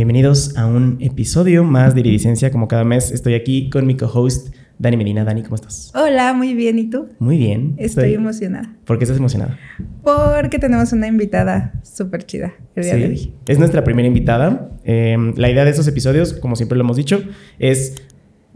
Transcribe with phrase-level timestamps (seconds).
[0.00, 2.50] Bienvenidos a un episodio más de Iridicencia.
[2.50, 4.48] Como cada mes estoy aquí con mi co-host
[4.78, 5.24] Dani Medina.
[5.24, 5.92] Dani, ¿cómo estás?
[5.94, 6.78] Hola, muy bien.
[6.78, 7.08] ¿Y tú?
[7.18, 7.74] Muy bien.
[7.76, 8.74] Estoy, emocionada.
[8.86, 9.58] ¿Por qué estás emocionada?
[10.02, 13.34] Porque tenemos una invitada súper chida el día de hoy.
[13.46, 14.70] Es nuestra primera invitada.
[14.84, 17.22] Em, la idea de estos episodios, como siempre lo hemos dicho,
[17.58, 18.02] es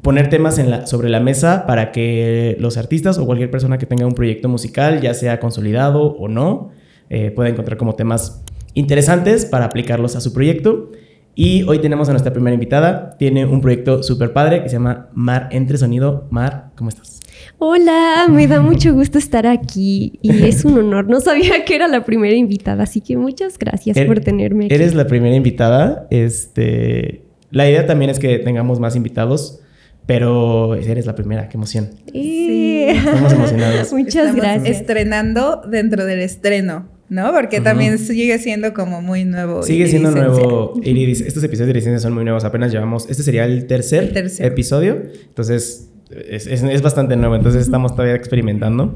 [0.00, 3.84] poner temas en la, sobre la mesa para que los artistas o cualquier persona que
[3.84, 6.70] tenga un proyecto musical, ya sea consolidado o no,
[7.10, 8.42] eh, pueda encontrar como temas
[8.72, 10.90] interesantes para aplicarlos a su proyecto.
[11.36, 13.16] Y hoy tenemos a nuestra primera invitada.
[13.18, 16.28] Tiene un proyecto súper padre que se llama Mar Entre Sonido.
[16.30, 17.20] Mar, ¿cómo estás?
[17.58, 21.08] Hola, me da mucho gusto estar aquí y es un honor.
[21.08, 24.74] No sabía que era la primera invitada, así que muchas gracias por er, tenerme aquí.
[24.74, 26.06] Eres la primera invitada.
[26.10, 29.60] Este, la idea también es que tengamos más invitados,
[30.06, 31.48] pero eres la primera.
[31.48, 31.90] Qué emoción.
[32.12, 32.84] Sí.
[32.88, 33.92] Estamos emocionados.
[33.92, 34.80] Muchas gracias.
[34.80, 36.93] Estrenando dentro del estreno.
[37.08, 37.32] ¿No?
[37.32, 39.62] Porque también sigue siendo como muy nuevo.
[39.62, 40.74] Sigue siendo nuevo.
[40.82, 42.44] Estos episodios de licencia son muy nuevos.
[42.44, 43.08] Apenas llevamos.
[43.08, 45.02] Este sería el tercer, episodio.
[45.28, 47.36] Entonces, es, bastante nuevo.
[47.36, 48.94] Entonces, estamos todavía experimentando.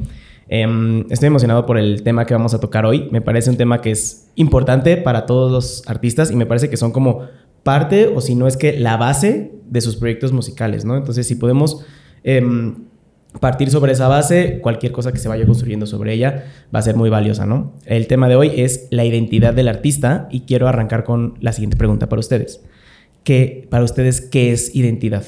[0.48, 3.09] Em, estoy emocionado por el tema que vamos a tocar hoy.
[3.11, 6.77] Me parece un tema que es importante para todos los artistas y me parece que
[6.77, 7.27] son como
[7.62, 10.97] parte, o si no es que la base de sus proyectos musicales, ¿no?
[10.97, 11.84] Entonces, si podemos.
[12.25, 12.89] Em,
[13.41, 16.97] partir sobre esa base, cualquier cosa que se vaya construyendo sobre ella va a ser
[16.97, 17.75] muy valiosa, ¿no?
[17.84, 21.77] El tema de hoy es la identidad del artista y quiero arrancar con la siguiente
[21.77, 22.62] pregunta para ustedes.
[23.25, 25.25] ¿Qué, para ustedes, ¿qué es identidad?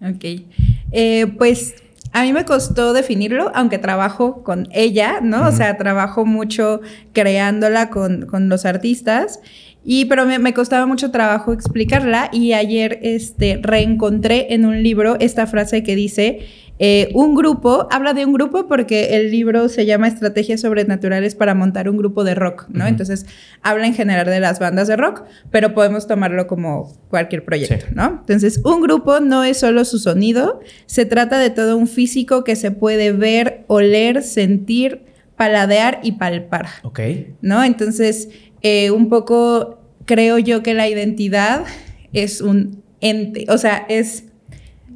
[0.00, 0.42] Ok,
[0.90, 1.76] eh, pues
[2.12, 5.46] a mí me costó definirlo, aunque trabajo con ella, ¿no?
[5.46, 6.80] O sea, trabajo mucho
[7.12, 9.40] creándola con, con los artistas.
[9.84, 15.16] Y pero me, me, costaba mucho trabajo explicarla y ayer este, reencontré en un libro
[15.18, 16.46] esta frase que dice,
[16.84, 21.54] eh, un grupo, habla de un grupo porque el libro se llama Estrategias Sobrenaturales para
[21.54, 22.86] montar un grupo de rock, ¿no?
[22.86, 23.26] Entonces,
[23.62, 28.18] habla en general de las bandas de rock, pero podemos tomarlo como cualquier proyecto, ¿no?
[28.20, 32.56] Entonces, un grupo no es solo su sonido, se trata de todo un físico que
[32.56, 35.04] se puede ver, oler, sentir,
[35.36, 36.66] paladear y palpar.
[36.82, 37.00] Ok.
[37.42, 37.62] ¿No?
[37.62, 38.28] Entonces,
[38.62, 41.64] eh, un poco creo yo que la identidad
[42.12, 44.24] es un ente, o sea, es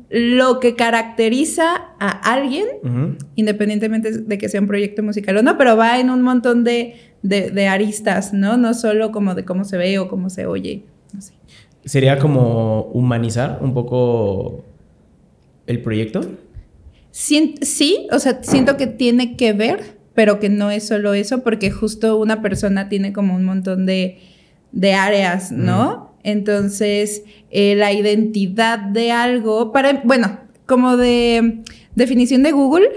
[0.09, 2.67] lo que caracteriza a alguien,
[3.35, 6.95] independientemente de que sea un proyecto musical o no, pero va en un montón de,
[7.69, 8.57] aristas, ¿no?
[8.57, 10.85] No solo como de cómo se ve o cómo se oye.
[11.85, 14.65] ¿Sería como humanizar un poco
[15.67, 16.21] el proyecto?
[17.11, 21.71] Sí, o sea, siento que tiene que ver, pero que no es solo eso, porque
[21.71, 24.19] justo una persona tiene como un montón de,
[24.95, 26.17] áreas, ¿no?
[26.25, 31.63] Entonces, eh, la identidad de algo, para, bueno, como de
[31.95, 32.89] definición de Google,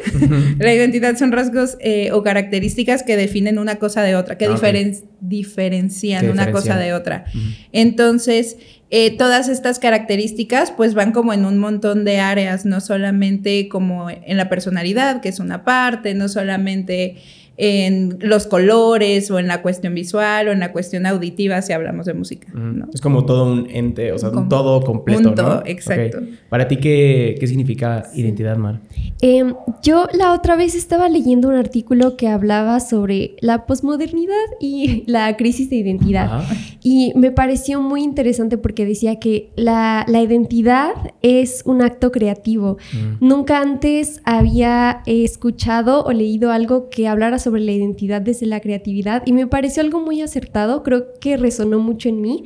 [0.59, 4.73] la identidad son rasgos eh, o características que definen una cosa de otra, que ah,
[5.21, 7.25] diferencian una cosa de otra.
[7.71, 8.57] Entonces,
[8.91, 14.09] eh, todas estas características pues van como en un montón de áreas, no solamente como
[14.09, 17.17] en la personalidad, que es una parte, no solamente
[17.61, 22.05] en los colores o en la cuestión visual o en la cuestión auditiva si hablamos
[22.05, 22.47] de música.
[22.93, 25.35] Es como todo un ente, o sea, un todo completo.
[25.35, 25.61] ¿no?
[25.65, 26.19] exacto.
[26.47, 28.79] Para ti, ¿qué, qué significa identidad, Mar?
[29.21, 35.03] Em, yo la otra vez estaba leyendo un artículo que hablaba sobre la posmodernidad y
[35.11, 36.45] la crisis de identidad.
[36.81, 42.77] Y me pareció muy interesante porque decía que la, la identidad es un acto creativo.
[42.93, 43.27] Mm.
[43.27, 48.59] Nunca antes había escuchado o leído algo que hablara sobre sobre la identidad desde la
[48.59, 52.43] creatividad y me pareció algo muy acertado, creo que resonó mucho en mí,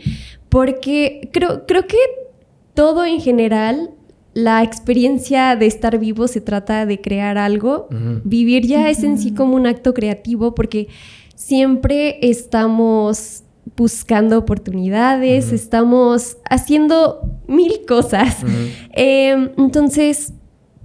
[0.48, 1.98] porque creo, creo que
[2.74, 3.92] todo en general
[4.34, 7.88] la experiencia de estar vivo se trata de crear algo.
[8.24, 10.88] Vivir ya es en sí como un acto creativo porque
[11.36, 13.44] siempre estamos
[13.76, 18.38] buscando oportunidades, estamos haciendo mil cosas.
[18.92, 20.34] Em, entonces,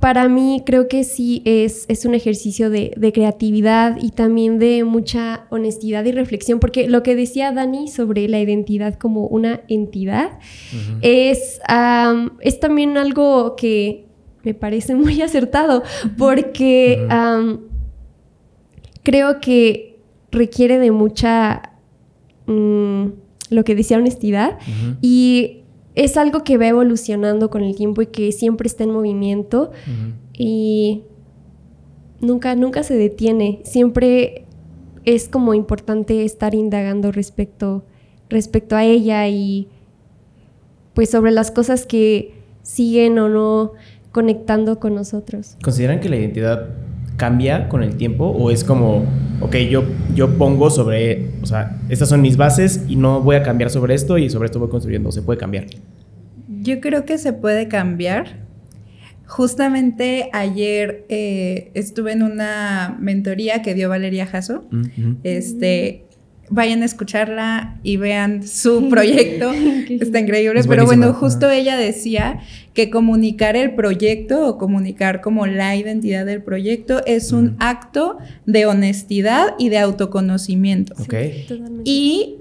[0.01, 5.47] para mí creo que sí es, es un ejercicio de, creatividad y también de mucha
[5.51, 10.39] honestidad y reflexión, porque lo que decía Dani sobre la identidad como una entidad
[11.03, 11.61] es,
[12.41, 14.07] es también algo que
[14.45, 15.83] me parece muy acertado,
[16.17, 17.07] porque
[19.03, 19.99] creo que
[20.31, 21.73] requiere de mucha,
[22.47, 23.07] mm,
[23.51, 24.59] lo que decía honestidad,
[25.01, 25.63] y
[25.99, 29.73] es algo que va evolucionando con el tiempo y que siempre está en movimiento
[30.33, 31.03] y
[32.21, 33.61] nunca, nunca se detiene.
[33.65, 34.45] Siempre
[35.05, 37.85] es como importante estar indagando respecto,
[38.31, 39.67] respecto a ella y
[40.95, 43.73] pues sobre las cosas que siguen o no
[44.13, 45.57] conectando con nosotros.
[45.65, 46.69] ¿Consideran que la identidad
[47.19, 49.05] cambia con el tiempo o es como,
[49.41, 49.85] ok, yo,
[50.15, 53.95] yo pongo sobre, o sea, estas son mis bases y no voy a cambiar sobre
[53.95, 55.67] esto y sobre esto voy construyendo, se puede cambiar.
[56.63, 58.47] Yo creo que se puede cambiar.
[59.27, 64.65] Justamente ayer eh, estuve en una mentoría que dio Valeria Jasso.
[65.23, 66.07] Este,
[66.51, 69.53] vayan a escucharla y vean su proyecto.
[69.89, 70.63] Está increíble.
[70.69, 72.41] Pero bueno, justo ella decía
[72.75, 78.67] que comunicar el proyecto o comunicar como la identidad del proyecto es un acto de
[78.67, 80.95] honestidad y de autoconocimiento.
[81.85, 82.37] y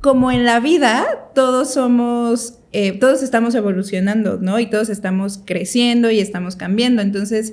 [0.00, 4.58] como en la vida, todos somos, eh, todos estamos evolucionando, ¿no?
[4.58, 7.02] Y todos estamos creciendo y estamos cambiando.
[7.02, 7.52] Entonces,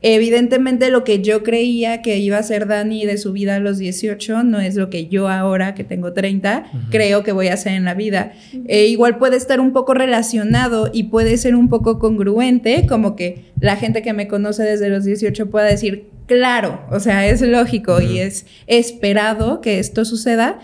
[0.00, 3.78] Evidentemente lo que yo creía que iba a ser Dani de su vida a los
[3.78, 7.72] 18 no es lo que yo ahora que tengo 30 creo que voy a hacer
[7.72, 8.32] en la vida.
[8.66, 13.46] E igual puede estar un poco relacionado y puede ser un poco congruente, como que
[13.60, 18.00] la gente que me conoce desde los 18 pueda decir, claro, o sea, es lógico
[18.00, 20.60] y es esperado que esto suceda,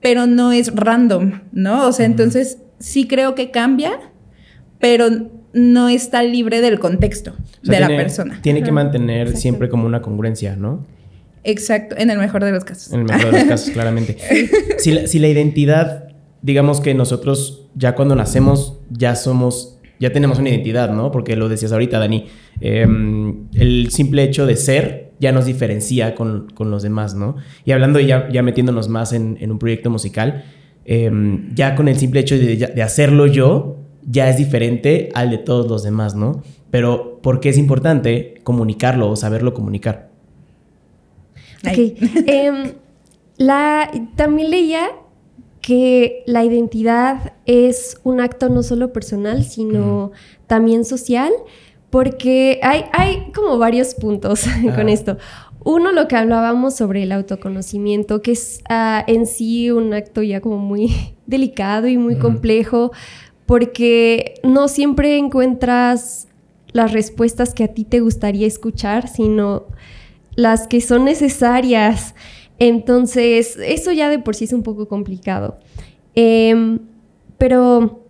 [0.00, 1.86] pero no es random, ¿no?
[1.86, 4.00] O sea, entonces sí creo que cambia,
[4.78, 8.40] pero no está libre del contexto de la persona.
[8.42, 10.84] Tiene que mantener siempre como una congruencia, ¿no?
[11.44, 12.92] Exacto, en el mejor de los casos.
[12.92, 14.16] En el mejor de los casos, claramente.
[14.78, 16.08] Si la, si la identidad,
[16.40, 21.10] digamos que nosotros ya cuando nacemos ya somos, ya tenemos una identidad, ¿no?
[21.10, 22.26] Porque lo decías ahorita, Dani,
[22.60, 27.36] em, el simple hecho de ser ya nos diferencia con, los demás, ¿no?
[27.64, 30.44] Y hablando ya, ya metiéndonos más en, un proyecto musical,
[30.84, 35.38] em, ya con el simple hecho de, de hacerlo yo, ya es diferente al de
[35.38, 36.42] todos los demás, ¿no?
[36.70, 40.10] Pero ¿por qué es importante comunicarlo o saberlo comunicar?
[41.66, 41.78] Ok.
[42.26, 42.72] Em,
[43.36, 44.90] la, también leía
[45.60, 50.12] que la identidad es un acto no solo personal, sino
[50.46, 51.32] también social,
[51.90, 55.18] porque hay, hay como varios puntos con esto.
[55.64, 60.40] Uno, lo que hablábamos sobre el autoconocimiento, que es ah, en sí un acto ya
[60.40, 60.90] como muy
[61.26, 62.92] delicado y muy complejo,
[63.48, 66.28] porque no siempre encuentras
[66.72, 69.64] las respuestas que a ti te gustaría escuchar, sino
[70.34, 72.14] las que son necesarias.
[72.58, 75.56] Entonces, eso ya de por sí es un poco complicado.
[76.14, 76.80] Em,
[77.38, 78.04] pero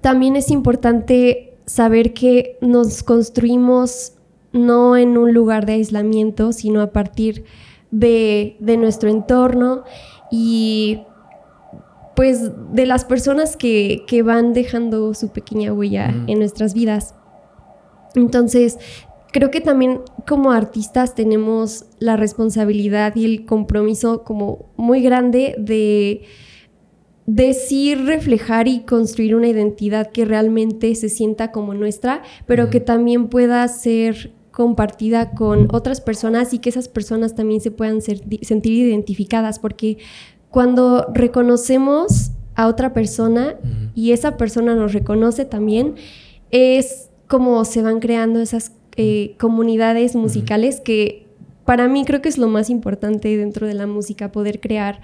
[0.00, 4.14] también es importante saber que nos construimos
[4.52, 7.44] no en un lugar de aislamiento, sino a partir
[7.90, 9.84] de, de nuestro entorno
[10.30, 11.02] y
[12.16, 17.14] pues de las personas que, van dejando su pequeña huella en nuestras vidas.
[18.14, 18.78] Entonces,
[19.30, 26.22] creo que también como artistas tenemos la responsabilidad y el compromiso como muy grande de
[27.26, 33.28] decir, reflejar y construir una identidad que realmente se sienta como nuestra, pero que también
[33.28, 39.58] pueda ser compartida con otras personas y que esas personas también se puedan sentir identificadas,
[39.58, 39.98] porque
[40.56, 43.56] cuando reconocemos a otra persona
[43.94, 45.96] y esa persona nos reconoce también,
[46.50, 51.26] es como se van creando esas eh, comunidades musicales que
[51.66, 55.02] para mí creo que es lo más importante dentro de la música, poder crear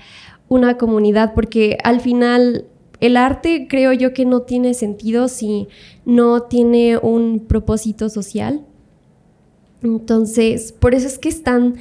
[0.49, 2.65] una comunidad, porque al final
[3.01, 5.69] el arte creo yo que no tiene sentido si
[6.07, 8.65] no tiene un propósito social.
[9.83, 11.75] Entonces, por eso es que es tan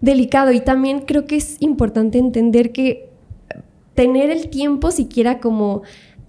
[0.00, 3.07] delicado y también creo que es importante entender que
[3.98, 5.82] tener el tiempo siquiera como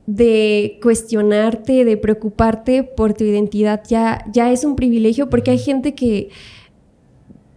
[0.07, 5.93] de cuestionarte, de preocuparte por tu identidad, ya, ya es un privilegio porque hay gente
[5.93, 6.29] que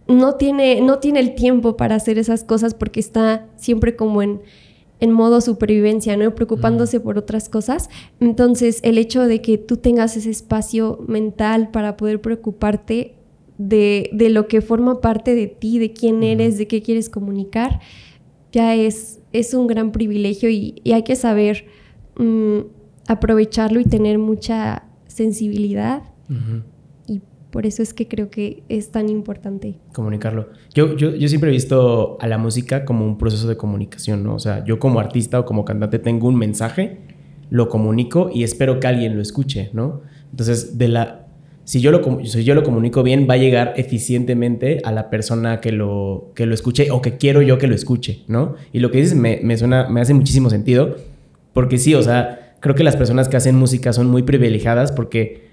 [0.07, 4.43] no tiene, no tiene el tiempo para hacer esas cosas porque está siempre como en,
[4.99, 6.35] en modo supervivencia, ¿no?
[6.35, 7.89] Preocupándose por otras cosas.
[8.19, 13.15] Entonces, el hecho de que tú tengas ese espacio mental para poder preocuparte
[13.57, 17.79] de, de lo que forma parte de ti, de quién eres, de qué quieres comunicar,
[18.51, 21.65] ya es, es un gran privilegio y, hay que saber
[22.17, 22.59] mm,
[23.07, 26.03] aprovecharlo y tener mucha sensibilidad.
[27.07, 27.21] Y
[27.51, 29.75] por eso es que creo que es tan importante.
[29.93, 30.49] Comunicarlo.
[30.73, 34.35] Yo, yo, yo siempre he visto a la música como un proceso de comunicación, ¿no?
[34.35, 36.99] O sea, yo como artista o como cantante tengo un mensaje,
[37.49, 40.01] lo comunico y espero que alguien lo escuche, ¿no?
[40.31, 41.22] Entonces, de la,
[41.65, 45.61] si yo, lo, si yo lo comunico bien, va a llegar eficientemente a la persona
[45.61, 48.55] que lo, que lo escuche o que quiero yo que lo escuche, ¿no?
[48.73, 50.97] Y lo que dices me, me, suena, me hace muchísimo sentido,
[51.53, 55.47] porque sí, o sea, creo que las personas que hacen música son muy privilegiadas porque,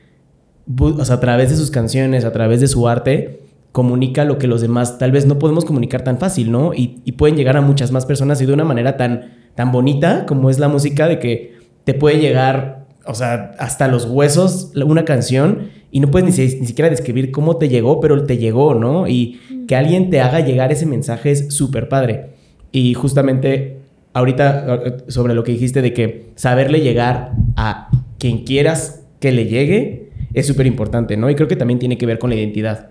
[0.79, 3.41] o sea, a través de sus canciones, a través de su arte,
[3.71, 6.75] comunica lo que los demás tal vez no podemos comunicar tan fácil, ¿no?
[6.75, 10.27] Y, y pueden llegar a muchas más personas y de una manera tan, tan bonita
[10.27, 15.05] como es la música, de que te puede llegar o sea, hasta los huesos una
[15.05, 19.09] canción y no puedes ni, ni, siquiera describir cómo te llegó, pero te llegó, ¿no?
[19.09, 22.31] Y que alguien te haga llegar ese mensaje es súper padre.
[22.73, 23.79] Y justamente
[24.13, 30.11] ahorita sobre lo que dijiste de que saberle llegar a quien quieras que le llegue
[30.35, 31.31] es súper importante, ¿no?
[31.31, 32.91] Y creo que también tiene que ver con la identidad.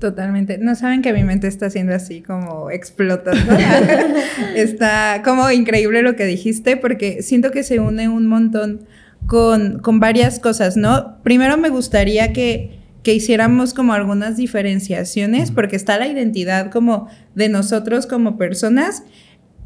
[0.00, 0.58] Totalmente.
[0.58, 3.56] No saben que mi mente está haciendo así como explotando.
[4.54, 8.86] está como increíble lo que dijiste porque siento que se une un montón
[9.26, 11.22] con, con varias cosas, ¿no?
[11.22, 17.48] Primero me gustaría que, que hiciéramos como algunas diferenciaciones porque está la identidad como de
[17.48, 19.02] nosotros como personas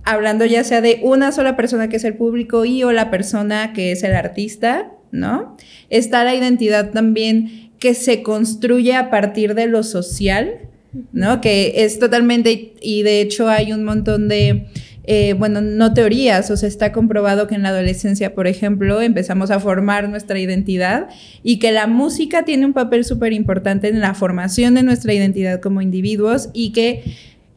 [0.05, 3.73] hablando ya sea de una sola persona que es el público y o la persona
[3.73, 5.57] que es el artista, ¿no?
[5.91, 10.69] Está la identidad también que se construye a partir de lo social,
[11.13, 11.41] ¿no?
[11.41, 14.67] Que es totalmente, y de hecho hay un montón de,
[15.05, 19.51] eh, bueno, no teorías, o sea, está comprobado que en la adolescencia, por ejemplo, empezamos
[19.51, 21.09] a formar nuestra identidad
[21.43, 25.61] y que la música tiene un papel súper importante en la formación de nuestra identidad
[25.61, 27.03] como individuos y que,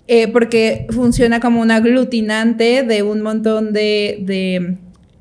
[0.08, 4.78] eh, porque funciona como un aglutinante de un montón de, de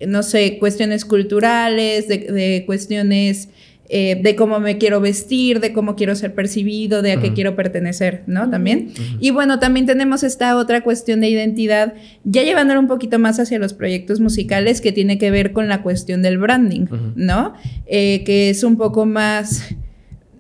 [0.07, 3.51] no sé, cuestiones culturales, de, de cuestiones
[3.91, 7.55] eh, de cómo me quiero vestir, de cómo quiero ser percibido, de a qué quiero
[7.55, 8.49] pertenecer, ¿no?
[8.49, 8.93] También.
[9.21, 11.93] Y bueno, también tenemos esta otra cuestión de identidad,
[12.25, 15.83] ya llevándolo un poquito más hacia los proyectos musicales, que tiene que ver con la
[15.83, 17.53] cuestión del branding, ¿no?
[17.87, 19.75] Eh, que es un poco más...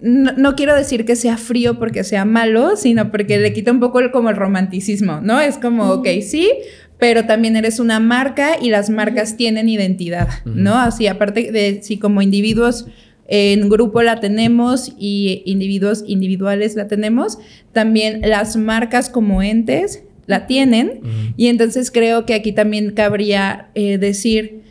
[0.00, 4.00] No, quiero decir que sea frío porque sea malo, sino porque le quita un poco
[4.00, 5.40] el, como el romanticismo, ¿no?
[5.40, 6.50] Es como, ok, sí,
[6.98, 10.78] pero también eres una marca y las marcas tienen identidad, ¿no?
[10.78, 12.86] Así, aparte de si como individuos
[13.26, 17.38] en grupo la tenemos y individuos individuales la tenemos.
[17.72, 21.00] También las marcas como entes la tienen.
[21.36, 24.62] Y entonces creo que aquí también cabría eh, decir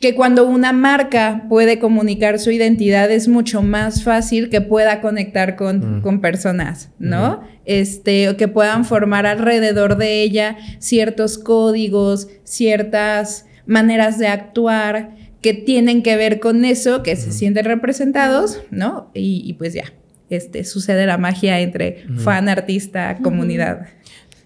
[0.00, 5.54] que cuando una marca puede comunicar su identidad es mucho más fácil que pueda conectar
[5.54, 7.42] con, personas, ¿no?
[7.64, 15.54] Este, o que puedan formar alrededor de ella ciertos códigos, ciertas maneras de actuar que
[15.54, 19.10] tienen que ver con eso, que se sienten representados, ¿no?
[19.12, 19.92] Y, pues ya,
[20.30, 23.88] este, sucede la magia entre fan, artista, comunidad.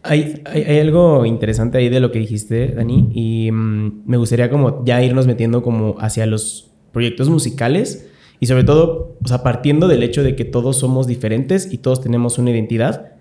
[0.03, 4.85] Hay, hay, algo interesante ahí de lo que dijiste, Dani, y mm, me gustaría como
[4.85, 8.09] ya irnos metiendo como hacia los proyectos musicales
[8.41, 12.00] y sobre todo, o sea, partiendo del hecho de que todos somos diferentes y todos
[12.00, 13.12] tenemos una identidad,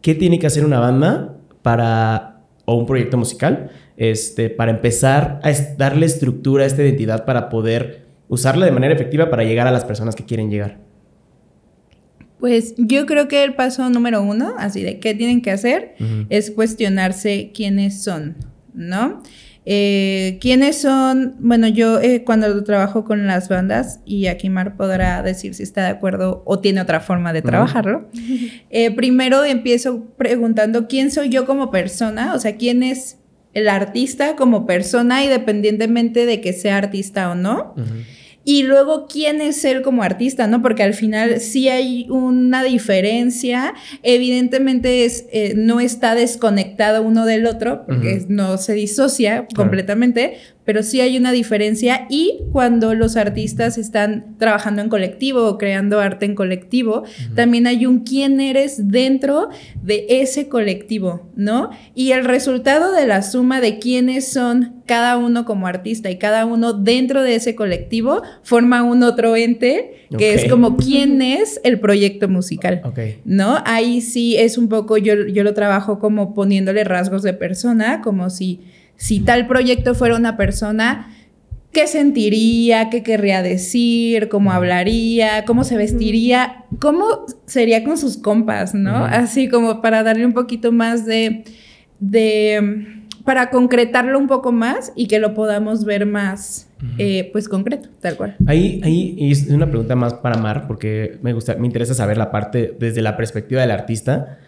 [0.00, 3.70] ¿qué tiene que hacer una banda para, o un proyecto musical,
[4.02, 9.30] este, para empezar a darle estructura a esta identidad para poder usarla de manera efectiva
[9.30, 10.80] para llegar a las personas que quieren llegar?
[12.40, 15.94] Pues yo creo que el paso número uno, así de qué tienen que hacer,
[16.30, 18.34] es cuestionarse quiénes son,
[18.74, 19.22] ¿no?
[19.64, 21.36] Eh, ¿Quiénes son?
[21.38, 25.84] Bueno, yo eh, cuando trabajo con las bandas, y aquí Mar podrá decir si está
[25.84, 28.08] de acuerdo o tiene otra forma de trabajarlo,
[28.70, 33.18] eh, primero empiezo preguntando quién soy yo como persona, o sea, quién es
[33.54, 37.74] el artista como persona, independientemente de que sea artista o no.
[38.44, 40.48] Y luego, ¿quién es él como artista?
[40.48, 40.62] ¿No?
[40.62, 43.74] Porque al final sí hay una diferencia.
[44.02, 50.82] Evidentemente es, eh, no está desconectado uno del otro, porque no se disocia completamente, pero
[50.82, 56.26] sí hay una diferencia y cuando los artistas están trabajando en colectivo o creando arte
[56.26, 57.04] en colectivo,
[57.34, 59.48] también hay un quién eres dentro
[59.82, 61.70] de ese colectivo, ¿no?
[61.94, 66.44] Y el resultado de la suma de quiénes son cada uno como artista y cada
[66.44, 71.80] uno dentro de ese colectivo forma un otro ente que es como quién es el
[71.80, 72.82] proyecto musical,
[73.24, 73.58] ¿no?
[73.64, 78.30] Ahí sí es un poco, yo, yo lo trabajo como poniéndole rasgos de persona, como
[78.30, 78.60] si
[79.02, 81.10] si tal proyecto fuera una persona,
[81.72, 82.88] ¿qué sentiría?
[82.88, 84.28] ¿Qué querría decir?
[84.28, 85.44] ¿Cómo hablaría?
[85.44, 86.66] ¿Cómo se vestiría?
[86.78, 89.04] ¿Cómo sería con sus compas, no?
[89.04, 91.42] Así como para darle un poquito más de,
[91.98, 97.88] de, para concretarlo un poco más y que lo podamos ver más, eh, pues concreto,
[98.00, 98.36] tal cual.
[98.46, 102.30] Ahí, ahí es una pregunta más para Mar, porque me gusta, me interesa saber la
[102.30, 104.38] parte desde la perspectiva del artista.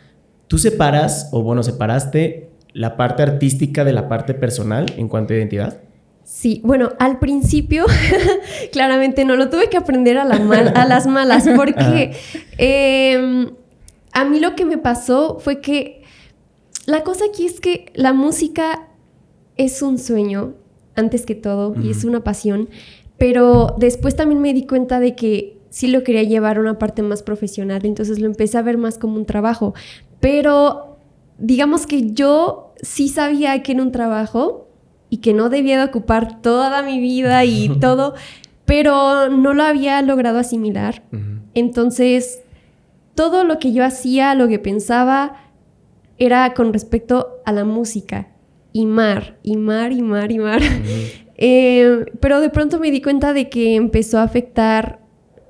[0.47, 5.37] ¿Tú separas, o bueno, separaste la parte artística de la parte personal en cuanto a
[5.37, 5.81] identidad?
[6.25, 7.87] Sí, bueno, al principio
[8.73, 12.13] claramente no lo tuve que aprender a, la a las malas porque
[12.59, 13.51] em,
[14.13, 16.03] a mí lo que me pasó fue que
[16.87, 18.89] la cosa aquí es que la música
[19.57, 20.55] es un sueño
[20.97, 22.69] antes que todo y es una pasión,
[23.19, 27.03] pero después también me di cuenta de que sí lo quería llevar a una parte
[27.03, 29.75] más profesional, entonces lo empecé a ver más como un trabajo,
[30.21, 30.99] pero
[31.39, 34.69] digamos que yo sí sabía que era un trabajo
[35.11, 38.15] y que no debía de ocupar toda mi vida y todo,
[38.65, 41.03] pero no lo había logrado asimilar.
[41.55, 42.41] Entonces,
[43.15, 45.53] todo lo que yo hacía, lo que pensaba,
[46.19, 48.29] era con respecto a la música.
[48.73, 50.63] Y mar, y mar, y mar, y mar.
[51.37, 55.01] Eh, pero de pronto me di cuenta de que empezó a afectar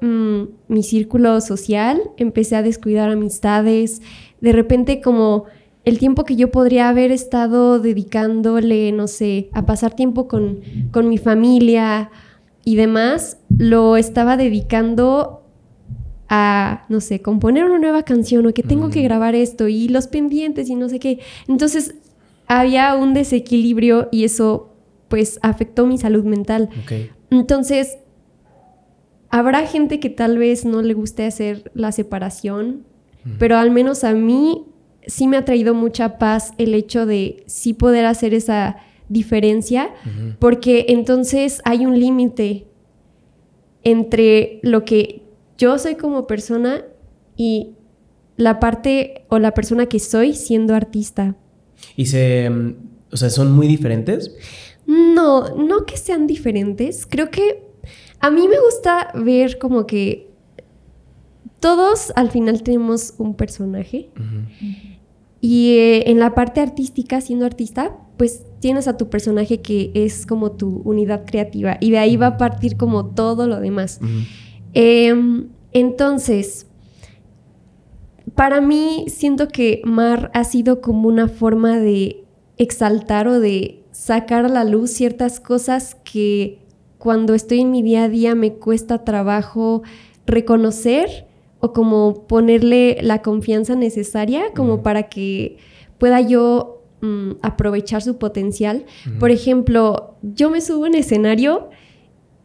[0.01, 4.01] mm, mi círculo social, empecé a descuidar amistades,
[4.41, 5.45] de repente como
[5.85, 10.61] el tiempo que yo podría haber estado dedicándole, no sé, a pasar tiempo con,
[10.91, 12.11] con mi familia
[12.65, 15.43] y demás, lo estaba dedicando
[16.29, 19.05] a, no sé, componer una nueva canción o que tengo que mm.
[19.05, 21.21] grabar esto y los pendientes y no sé qué.
[21.49, 21.95] Entonces
[22.47, 24.71] había un desequilibrio y eso
[25.09, 26.71] pues afectó mi salud mental.
[27.31, 27.99] Entonces,
[29.29, 32.85] habrá gente que tal vez no le guste hacer la separación,
[33.39, 34.65] pero al menos a mí
[35.07, 38.77] sí me ha traído mucha paz el hecho de sí poder hacer esa
[39.09, 39.91] diferencia,
[40.39, 42.67] porque entonces hay un límite
[43.83, 45.23] entre lo que
[45.59, 46.83] yo soy como persona
[47.37, 47.75] y
[48.37, 51.37] la parte o la persona que soy siendo artista.
[51.97, 52.75] ¿Y se, mm,
[53.13, 54.35] o sea, son muy diferentes?
[54.87, 57.07] No, no que sean diferentes.
[57.07, 57.63] Creo que
[58.21, 60.31] a mí me gusta ver como que
[61.61, 64.11] todos al final tenemos un personaje.
[65.47, 70.25] Y eh, en la parte artística, siendo artista, pues tienes a tu personaje que es
[70.25, 74.01] como tu unidad creativa y de ahí va a partir como todo lo demás.
[74.73, 76.67] Em, entonces,
[78.35, 82.25] para mí siento que Mar ha sido como una forma de
[82.57, 86.61] exaltar o de sacar a la luz ciertas cosas que
[86.97, 89.83] cuando estoy en mi día a día me cuesta trabajo
[90.25, 91.27] reconocer
[91.65, 95.57] o como ponerle la confianza necesaria como para que
[95.97, 98.85] pueda yo mm, aprovechar su potencial.
[99.19, 101.71] Por ejemplo, yo me subo en escenario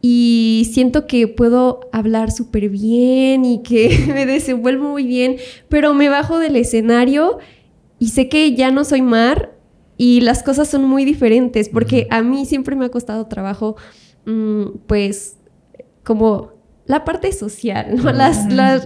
[0.01, 5.35] y siento que puedo hablar súper bien y que me desenvuelvo muy bien,
[5.67, 7.39] pero me bajo del escenario
[7.99, 9.53] y sé que ya no soy Mar
[9.97, 13.75] y las cosas son muy diferentes porque a mí siempre me ha costado trabajo,
[14.25, 15.35] mm, pues,
[16.05, 16.58] como
[16.89, 18.11] la parte social, ¿no?
[18.11, 18.83] Las, las,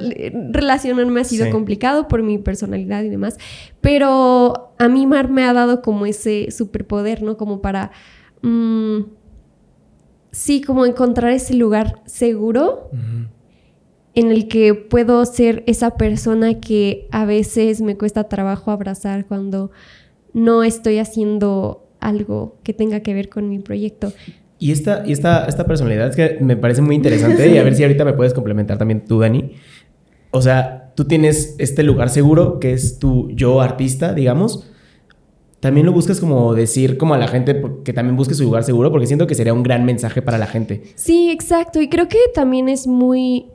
[0.52, 3.38] relacionarme ha sido complicado por mi personalidad y demás,
[3.80, 7.38] pero a mí Mar me ha dado como ese superpoder, ¿no?
[7.38, 7.92] Como para,
[8.42, 9.04] mm,
[10.32, 12.90] sí, como encontrar ese lugar seguro
[14.16, 19.72] en el que puedo ser esa persona que a veces me cuesta trabajo abrazar cuando
[20.34, 24.12] no estoy haciendo algo que tenga que ver con mi proyecto.
[24.64, 27.84] Y esta, y esta, esta personalidad que me parece muy interesante y a ver si
[27.84, 29.52] ahorita me puedes complementar también tú, Dani.
[30.32, 34.72] O sea, tú tienes este lugar seguro que es tu yo artista, digamos.
[35.60, 38.90] También lo buscas como decir como a la gente que también busque su lugar seguro
[38.90, 40.84] porque siento que sería un gran mensaje para la gente.
[40.96, 41.82] Sí, exacto.
[41.82, 43.48] Y creo que también es muy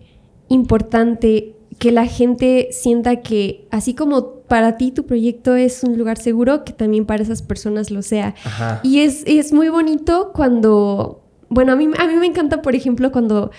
[0.49, 6.19] importante que la gente sienta que así como para ti tu proyecto es un lugar
[6.19, 8.35] seguro, que también para esas personas lo sea.
[8.83, 13.13] Y es, es, muy bonito cuando, bueno, a mí, a mí me encanta, por ejemplo,
[13.13, 13.51] cuando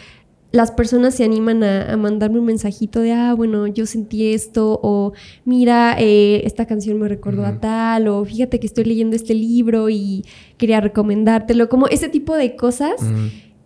[0.52, 5.14] las personas se animan a, mandarme un mensajito de, ah, bueno, yo sentí esto, o
[5.46, 9.90] mira, eh, esta canción me recordó a tal, o fíjate que estoy leyendo este libro
[9.90, 10.26] y
[10.58, 12.96] quería recomendártelo, como ese tipo de cosas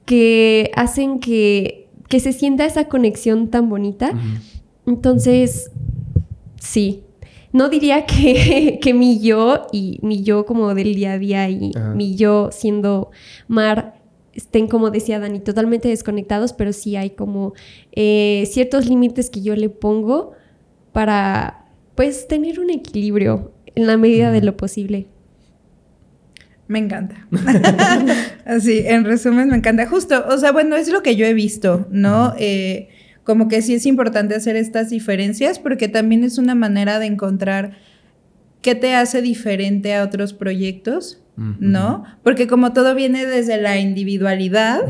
[0.06, 1.83] que hacen que,
[2.14, 4.12] que, se sienta esa conexión tan bonita.
[4.86, 5.72] Entonces,
[6.60, 7.04] sí,
[7.52, 11.72] no diría que, que, mi yo y mi yo como del día a día y
[11.96, 13.10] mi yo siendo
[13.48, 14.00] Mar
[14.34, 17.54] estén, como decía Dani, totalmente desconectados, pero sí hay como
[17.92, 20.32] eh, ciertos límites que yo le pongo
[20.92, 25.08] para, pues, tener un equilibrio en la medida de lo posible.
[26.68, 27.28] Me encanta.
[28.46, 29.86] Así, en resumen, me encanta.
[29.86, 32.34] Justo, o sea, bueno, es lo que yo he visto, ¿no?
[32.38, 32.90] Eh,
[33.24, 37.78] como que sí es importante hacer estas diferencias porque también es una manera de encontrar
[38.62, 42.04] qué te hace diferente a otros proyectos, ¿no?
[42.24, 44.82] Porque como todo viene desde la individualidad,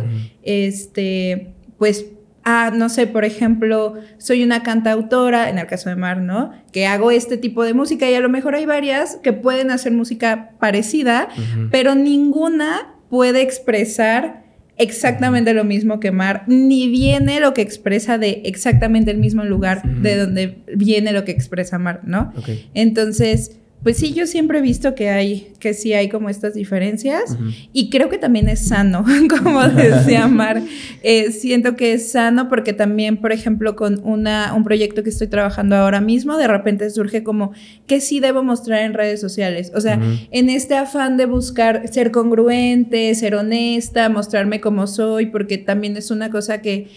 [0.43, 2.05] este, pues
[2.43, 6.51] ah, no sé, por ejemplo, soy una cantautora, en el caso de Mar, ¿no?
[6.71, 9.91] Que hago este tipo de música y a lo mejor hay varias que pueden hacer
[9.91, 11.29] música parecida,
[11.71, 14.43] pero ninguna puede expresar
[14.77, 19.83] exactamente lo mismo que Mar, ni viene lo que expresa de exactamente el mismo lugar
[19.83, 22.33] de donde viene lo que expresa Mar, ¿no?
[22.73, 27.37] Entonces, pues sí, yo siempre he visto que hay, que sí hay como estas diferencias
[27.73, 29.03] y creo que también es sano,
[29.43, 30.61] como decía Mar.
[31.03, 35.27] Eh, siento que es sano porque también, por ejemplo, con una, un proyecto que estoy
[35.27, 37.51] trabajando ahora mismo, de repente surge como,
[37.85, 39.71] ¿qué sí debo mostrar en redes sociales?
[39.75, 39.99] O sea,
[40.31, 46.09] en este afán de buscar ser congruente, ser honesta, mostrarme como soy, porque también es
[46.09, 46.87] una cosa que...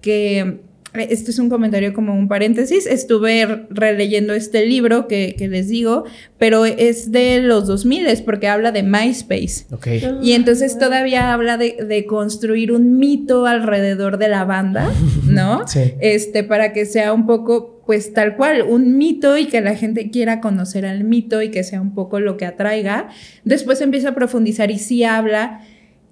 [0.00, 0.60] que
[0.98, 6.04] esto es un comentario como un paréntesis, estuve releyendo este libro que, les digo,
[6.38, 9.66] pero es de los 2000 porque habla de MySpace.
[9.70, 10.02] Okay.
[10.22, 14.90] Y entonces todavía habla de, construir un mito alrededor de la banda,
[15.26, 15.66] ¿no?
[15.66, 15.94] sí.
[16.00, 20.10] Este, para que sea un poco, pues tal cual, un mito y que la gente
[20.10, 23.08] quiera conocer al mito y que sea un poco lo que atraiga.
[23.44, 25.62] Después empieza a profundizar y sí habla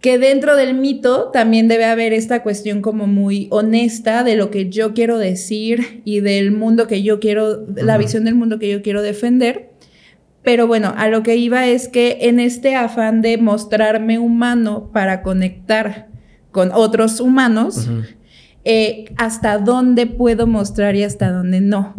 [0.04, 4.68] que dentro del mito también debe haber esta cuestión como muy honesta de lo que
[4.68, 8.82] yo quiero decir y del mundo que yo quiero, la visión del mundo que yo
[8.82, 9.70] quiero defender.
[10.42, 15.22] Pero bueno, a lo que iba es que en este afán de mostrarme humano para
[15.22, 16.08] conectar
[16.50, 17.88] con otros humanos,
[18.66, 21.94] eh, hasta dónde puedo mostrar y hasta dónde no.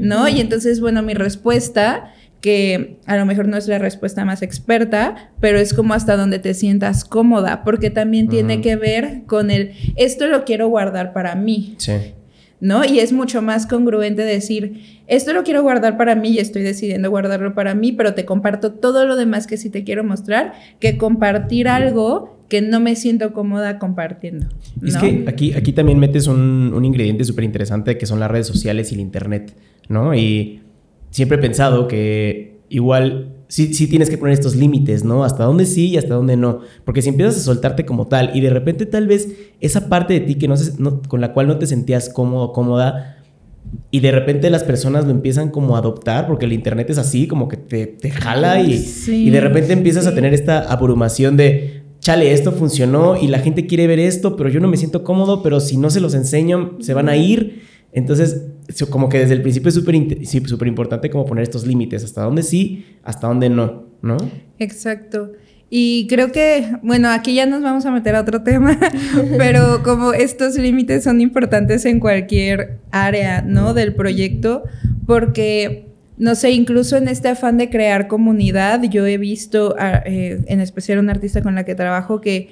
[0.00, 0.26] ¿No?
[0.26, 5.30] Y entonces, bueno, mi respuesta que a lo mejor no es la respuesta más experta,
[5.40, 9.72] pero es como hasta donde te sientas cómoda, porque también tiene que ver con el,
[9.96, 11.76] esto lo quiero guardar para mí.
[11.78, 11.92] Sí.
[12.60, 12.84] ¿No?
[12.84, 17.10] Y es mucho más congruente decir, esto lo quiero guardar para mí y estoy decidiendo
[17.10, 20.96] guardarlo para mí, pero te comparto todo lo demás que sí te quiero mostrar, que
[20.96, 24.46] compartir algo que no me siento cómoda compartiendo.
[24.84, 28.46] Es que aquí, aquí también metes un, un ingrediente súper interesante que son las redes
[28.46, 29.54] sociales y el Internet,
[29.88, 30.14] ¿no?
[30.14, 30.60] Y
[31.12, 35.24] siempre he pensado que igual sí, sí tienes que poner estos límites, ¿no?
[35.24, 36.60] Hasta dónde sí y hasta dónde no.
[36.84, 39.28] Porque si empiezas a soltarte como tal y de repente tal vez
[39.60, 40.56] esa parte de ti que no,
[41.06, 43.18] con la cual no te sentías cómodo, cómoda,
[43.90, 47.26] y de repente las personas lo empiezan como a adoptar, porque el internet es así,
[47.26, 51.82] como que te, te jala y, y de repente empiezas a tener esta abrumación de,
[52.00, 55.42] chale, esto funcionó y la gente quiere ver esto, pero yo no me siento cómodo,
[55.42, 57.62] pero si no se los enseño, se van a ir.
[57.92, 58.46] Entonces,
[58.90, 62.84] como que desde el principio es súper importante como poner estos límites, hasta dónde sí,
[63.02, 64.16] hasta dónde no, ¿no?
[64.58, 65.32] Exacto.
[65.74, 68.78] Y creo que, bueno, aquí ya nos vamos a meter a otro tema,
[69.38, 73.72] pero como estos límites son importantes en cualquier área, ¿no?
[73.72, 74.64] Del proyecto,
[75.06, 75.86] porque,
[76.18, 80.98] no sé, incluso en este afán de crear comunidad, yo he visto, eh, en especial
[80.98, 82.50] una artista con la que trabajo, que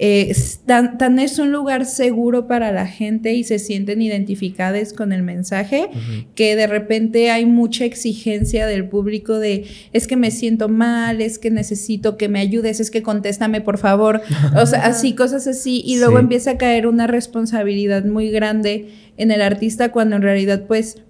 [0.00, 0.32] eh,
[0.64, 5.88] tan, es un lugar seguro para la gente y se sienten identificadas con el mensaje
[6.36, 11.40] que de repente hay mucha exigencia del público de es que me siento mal, es
[11.40, 14.20] que necesito que me ayudes, es que contéstame por favor,
[14.56, 15.82] o sea, así, cosas así.
[15.84, 20.64] Y luego empieza a caer una responsabilidad muy grande en el artista cuando en realidad
[20.68, 21.02] pues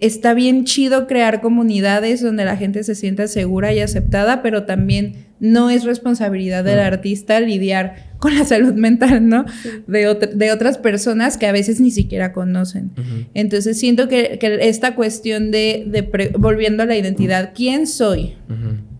[0.00, 5.26] está bien chido crear comunidades donde la gente se sienta segura y aceptada, pero también
[5.40, 9.44] no es responsabilidad del artista lidiar con la salud mental, ¿no?
[9.86, 12.90] De, de, otras personas que a veces ni siquiera conocen.
[13.34, 18.34] Entonces siento que, esta cuestión de, volviendo a la identidad, ¿quién soy?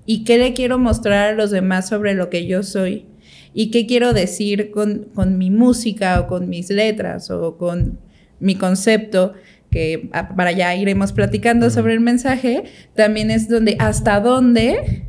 [0.07, 3.07] ¿Y qué le quiero mostrar a los demás sobre lo que yo soy?
[3.55, 7.99] ¿Y qué quiero decir con, mi música o con mis letras o con
[8.41, 9.33] mi concepto?
[9.75, 12.63] Que para allá iremos platicando sobre el mensaje,
[12.95, 15.09] también es donde hasta dónde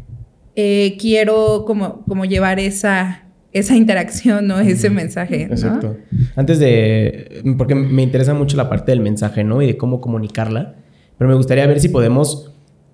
[0.55, 4.59] eh, quiero como, como llevar esa, esa interacción, ¿no?
[4.59, 5.43] Ese mensaje.
[5.43, 5.97] Exacto.
[6.35, 7.43] Antes de.
[7.59, 9.61] Porque me interesa mucho la parte del mensaje, ¿no?
[9.61, 10.77] Y de cómo comunicarla.
[11.19, 12.51] Pero me gustaría ver si podemos.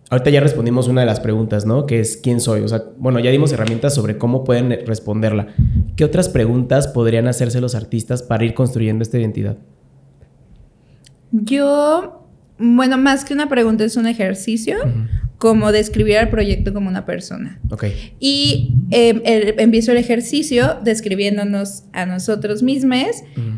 [0.10, 1.86] Ahorita ya respondimos una de las preguntas, ¿no?
[1.86, 2.60] Que es quién soy.
[2.64, 5.48] O sea, bueno, ya dimos herramientas sobre cómo pueden responderla.
[5.96, 9.56] ¿Qué otras preguntas podrían hacerse los artistas para ir construyendo esta identidad?
[11.32, 14.78] Yo, bueno, más que una pregunta, es un ejercicio
[15.42, 17.60] como describir al proyecto como una persona.
[17.72, 17.86] Ok.
[18.20, 19.24] Y em,
[19.58, 23.08] empiezo el ejercicio describiéndonos a nosotros mismos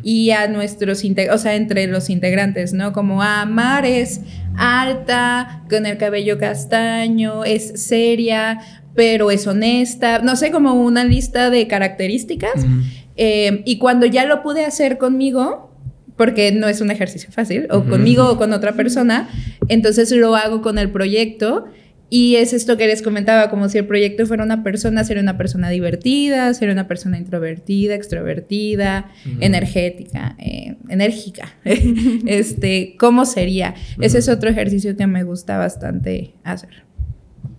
[0.01, 2.93] y a nuestros, o sea, entre los integrantes, ¿no?
[2.93, 4.21] Como Amar es
[4.55, 8.59] alta, con el cabello castaño, es seria,
[8.95, 12.65] pero es honesta, no sé, como una lista de características.
[13.17, 15.72] Em, y cuando ya lo pude hacer conmigo,
[16.15, 19.30] porque no es un ejercicio fácil, o conmigo o con otra persona,
[19.67, 21.65] entonces lo hago con el proyecto.
[22.10, 25.36] Y es esto que les comentaba, como si el proyecto fuera una persona, sería una
[25.36, 31.56] persona divertida, sería una persona introvertida, extrovertida, energética, eh, enérgica.
[32.28, 33.73] este, ¿Cómo sería?
[33.99, 36.84] Ese es otro ejercicio que me gusta bastante hacer.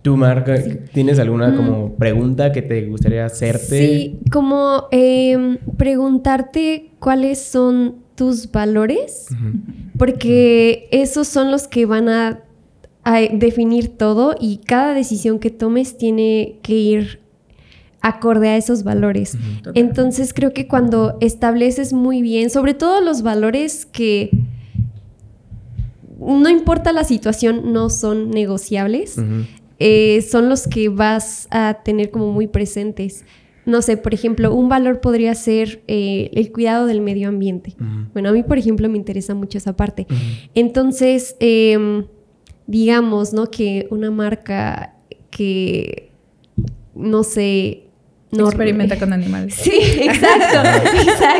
[0.05, 0.55] ¿Tú, Marca,
[0.93, 3.87] tienes alguna como pregunta que te gustaría hacerte?
[3.87, 9.27] Sí, como em, preguntarte cuáles son tus valores,
[9.97, 12.45] porque esos son los que van a
[13.05, 17.19] a definir todo y cada decisión que tomes tiene que ir
[18.01, 19.37] acorde a esos valores.
[19.75, 24.31] Entonces creo que cuando estableces muy bien, sobre todo los valores que
[26.19, 29.17] no importa la situación, no son negociables,
[29.77, 33.23] eh, son los que vas a tener como muy presentes.
[33.65, 37.75] No sé, por ejemplo, un valor podría ser eh, el cuidado del medio ambiente.
[38.13, 40.05] Bueno, a mí, por ejemplo, me interesa mucho esa parte.
[40.53, 42.05] Entonces, em,
[42.67, 43.49] digamos, ¿no?
[43.49, 44.95] Que una marca
[45.31, 46.11] que,
[46.93, 47.85] no sé,
[48.31, 49.55] no experimenta con animales.
[49.63, 50.59] Sí, exacto,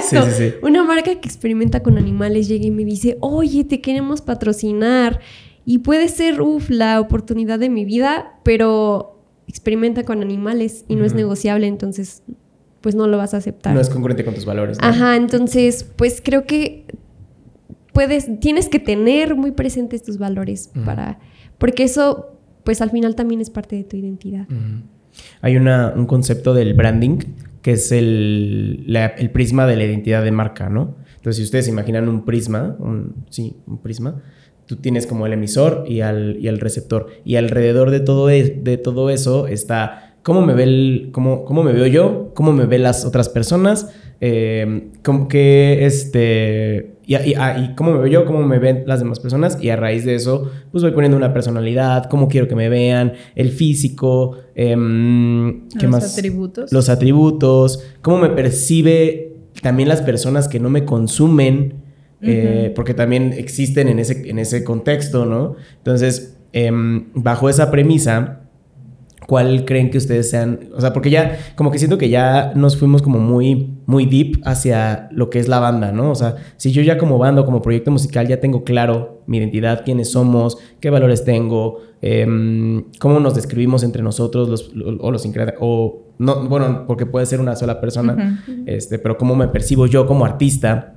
[0.09, 0.65] exacto.
[0.65, 5.19] Una marca que experimenta con animales llega y me dice, oye, te queremos patrocinar.
[5.65, 9.14] Y puede ser, uff, la oportunidad de mi vida, pero
[9.47, 12.23] experimenta con animales y no es negociable, entonces
[12.81, 13.73] pues no lo vas a aceptar.
[13.73, 14.77] No es congruente con tus valores.
[14.81, 16.86] Ajá, entonces pues creo que
[17.93, 21.19] puedes, tienes que tener muy presentes tus valores para,
[21.58, 24.47] porque eso pues al final también es parte de tu identidad.
[25.41, 27.19] Hay un concepto del branding
[27.62, 28.86] que es el,
[29.17, 30.97] el, prisma de la identidad de marca, ¿no?
[31.15, 34.21] Entonces, si ustedes imaginan un prisma, un, sí, un prisma,
[34.65, 37.08] tú tienes como el emisor y al, y receptor.
[37.23, 41.62] Y alrededor de todo, e, de todo eso está cómo me, ve el, cómo, cómo
[41.62, 43.89] me veo yo, cómo me ven las otras personas,
[44.21, 46.95] eh, como que este...
[47.38, 50.06] Ah, y, cómo me veo yo, cómo me ven las demás personas y a raíz
[50.06, 55.69] de eso pues voy poniendo una personalidad, cómo quiero que me vean, el físico, em,
[55.80, 56.73] ¿qué los atributos.
[56.73, 61.85] Los atributos, cómo me percibe también las personas que no me consumen,
[62.25, 65.55] eh, porque también existen en ese, en ese contexto, ¿no?
[65.77, 68.45] Entonces, em, bajo esa premisa,
[69.27, 70.69] ¿Cuál creen que ustedes sean?
[70.75, 74.41] O sea, porque ya, como que siento que ya nos fuimos como muy, muy deep
[74.45, 76.11] hacia lo que es la banda, ¿no?
[76.11, 79.83] O sea, si yo ya como banda, como proyecto musical, ya tengo claro mi identidad,
[79.83, 85.27] quiénes somos, qué valores tengo, em, cómo nos describimos entre nosotros, los, o los
[85.59, 90.05] o no, bueno, porque puede ser una sola persona, este, pero cómo me percibo yo
[90.05, 90.93] como artista.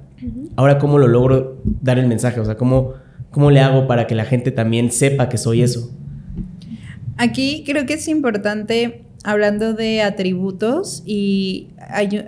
[0.58, 2.40] Ahora, ¿cómo lo logro dar el mensaje?
[2.40, 2.94] O sea, ¿cómo,
[3.30, 5.88] ¿cómo le hago para que la gente también sepa que soy eso?
[7.16, 12.08] Aquí creo que es importante, hablando de atributos, y hay,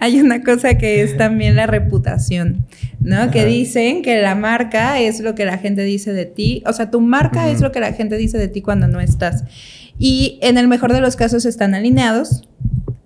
[0.00, 2.64] hay una cosa que es también la reputación,
[3.00, 3.30] ¿no?
[3.30, 6.90] Que dicen que la marca es lo que la gente dice de ti, o sea,
[6.90, 9.44] tu marca es lo que la gente dice de ti cuando no estás.
[9.98, 12.48] Y en el mejor de los casos están alineados,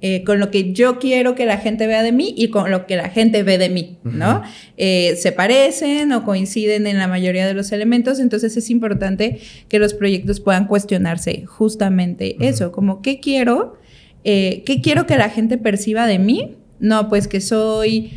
[0.07, 2.85] eh, con lo que yo quiero que la gente vea de mí y con lo
[2.85, 4.43] que la gente ve de mí, ¿no?
[4.77, 9.79] Eh, se parecen o coinciden en la mayoría de los elementos, entonces es importante que
[9.79, 13.79] los proyectos puedan cuestionarse justamente eso, como qué quiero,
[14.25, 18.13] eh, qué quiero que la gente perciba de mí, no, pues que soy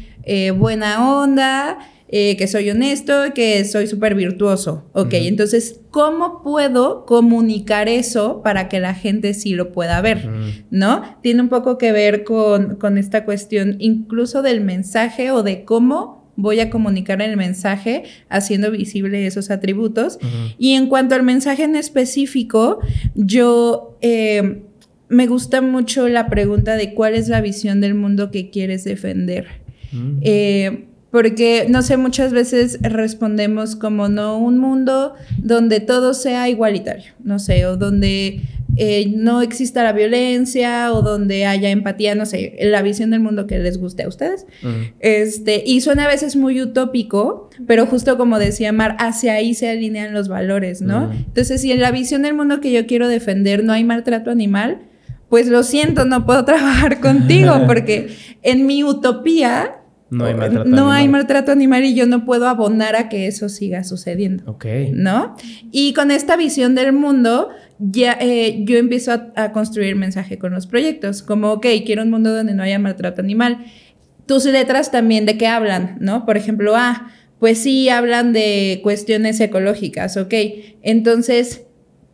[0.57, 1.77] buena onda,
[2.09, 4.89] eh, que soy honesto, que soy súper virtuoso.
[4.93, 10.29] Ok, entonces, ¿cómo puedo comunicar eso para que la gente sí lo pueda ver?
[10.71, 11.01] ¿No?
[11.21, 16.59] Tiene un poco que ver con, esta cuestión incluso del mensaje o de cómo voy
[16.59, 20.17] a comunicar el mensaje haciendo visible esos atributos.
[20.57, 22.79] Y en cuanto al mensaje en específico,
[23.15, 23.97] yo...
[24.01, 24.61] Eh,
[25.09, 29.47] me gusta mucho la pregunta de cuál es la visión del mundo que quieres defender.
[30.21, 37.13] Eh, porque, no sé, muchas veces respondemos como no, un mundo donde todo sea igualitario,
[37.23, 38.41] no sé, o donde
[38.79, 43.47] eh, no exista la violencia o donde haya empatía, no sé, la visión del mundo
[43.47, 44.45] que les guste a ustedes.
[44.99, 49.69] este, y suena a veces muy utópico, pero justo como decía Mar, hacia ahí se
[49.69, 51.11] alinean los valores, ¿no?
[51.11, 54.81] Entonces, si en la visión del mundo que yo quiero defender no hay maltrato animal,
[55.29, 58.09] pues lo siento, no puedo trabajar contigo, porque
[58.43, 59.76] en mi utopía
[60.09, 60.97] no hay maltrato no animal.
[60.97, 64.43] hay maltrato animal y yo no puedo abonar a que eso siga sucediendo.
[64.49, 64.65] Ok.
[64.93, 65.35] ¿No?
[65.71, 70.67] Y con esta visión del mundo, ya eh, yo empiezo a, construir mensaje con los
[70.67, 71.21] proyectos.
[71.21, 73.65] Como, ok, quiero un mundo donde no haya maltrato animal.
[74.25, 76.25] Tus letras también de qué hablan, ¿no?
[76.25, 80.33] Por ejemplo, ah, pues sí hablan de cuestiones ecológicas, ok.
[80.83, 81.63] Entonces,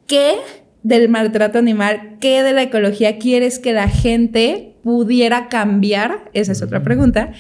[0.08, 0.34] ¿qué
[0.82, 6.30] del maltrato animal, qué de la ecología quieres que la gente pudiera cambiar?
[6.34, 7.32] Esa es otra pregunta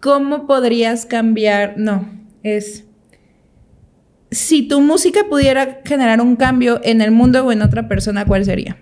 [0.00, 1.74] ¿cómo podrías cambiar?
[1.76, 2.08] No,
[2.42, 2.84] es...
[4.30, 8.44] Si tu música pudiera generar un cambio en el mundo o en otra persona, ¿cuál
[8.44, 8.76] sería?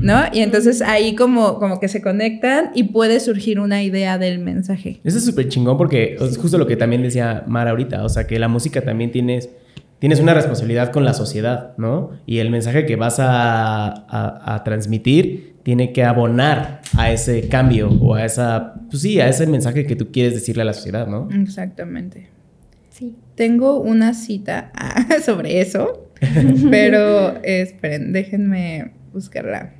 [0.00, 0.22] ¿No?
[0.32, 5.00] Y entonces ahí como, como que se conectan y puede surgir una idea del mensaje.
[5.04, 8.26] Eso es súper chingón porque es justo lo que también decía Mara ahorita, o sea,
[8.26, 9.50] que la música también tienes,
[9.98, 12.10] tienes una responsabilidad con la sociedad, ¿no?
[12.24, 18.14] Y el mensaje que vas a, a transmitir tiene que abonar a ese cambio o
[18.14, 21.28] a esa, pues sí, a ese mensaje que tú quieres decirle a la sociedad, ¿no?
[21.32, 22.28] Exactamente.
[22.90, 23.16] Sí.
[23.34, 24.70] Tengo una cita
[25.24, 26.10] sobre eso,
[26.70, 29.72] pero esperen, déjenme buscarla.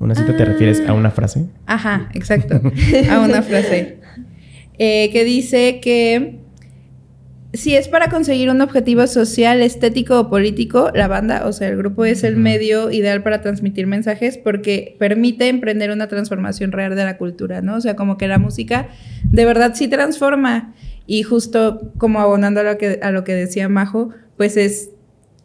[0.00, 1.46] ¿Una cita te refieres a una frase?
[1.66, 2.60] Ajá, exacto,
[3.10, 3.98] a una frase.
[4.76, 6.40] Eh, que dice que
[7.54, 11.76] si es para conseguir un objetivo social, estético o político, la banda, o sea, el
[11.76, 17.04] grupo es el medio ideal para transmitir mensajes porque permite emprender una transformación real de
[17.04, 17.76] la cultura, ¿no?
[17.76, 18.88] O sea, como que la música
[19.24, 20.74] de verdad sí transforma.
[21.06, 24.90] Y justo como abonando a lo que, a lo que decía Majo, pues es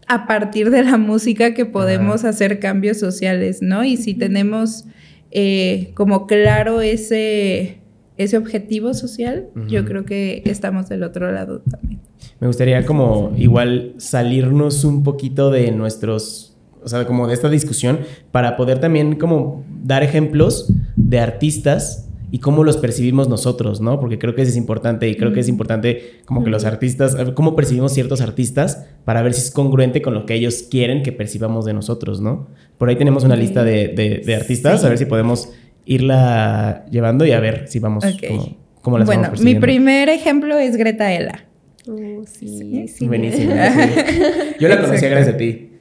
[0.07, 3.83] a partir de la música que podemos hacer cambios sociales, ¿no?
[3.83, 4.85] Y si tenemos
[5.31, 7.78] eh, como claro ese
[8.19, 12.01] ese objetivo social, yo creo que estamos del otro lado también.
[12.41, 17.99] Me gustaría como igual salirnos un poquito de nuestros, o sea, como de esta discusión
[18.31, 24.01] para poder también como dar ejemplos de artistas y cómo los percibimos nosotros, ¿no?
[24.01, 27.15] Porque creo que eso es importante y creo que es importante como que los artistas,
[27.33, 31.13] cómo percibimos ciertos artistas para ver si es congruente con lo que ellos quieren que
[31.13, 32.47] percibamos de nosotros, ¿no?
[32.77, 35.49] Por ahí tenemos una lista de, de, artistas, a ver si podemos
[35.89, 40.77] irla llevando y a ver si vamos como, cómo las Bueno, mi primer ejemplo es
[40.77, 41.45] Greta Ella.
[41.87, 43.07] Oh, sí, sí.
[43.07, 43.55] Buenísima.
[44.59, 45.71] Yo la conocí gracias a ti.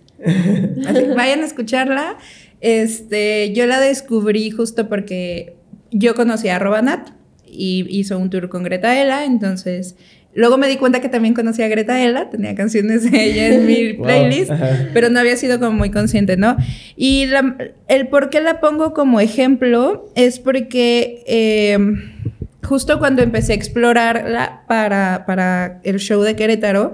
[1.15, 2.17] vayan a escucharla.
[2.61, 5.55] Este, yo la descubrí justo porque
[5.93, 7.11] yo conocí a Robanat
[7.47, 9.95] y hizo un tour con Greta Ella, entonces
[10.35, 13.67] Luego me di cuenta que también conocía a Greta Ella, tenía canciones de ella en
[13.67, 14.53] mi playlist,
[14.93, 16.57] pero no había sido como muy consciente, ¿no?
[16.97, 17.27] Y
[17.89, 22.13] el por qué la pongo como ejemplo es porque em,
[22.63, 26.93] justo cuando empecé a explorarla para, para el show de Querétaro,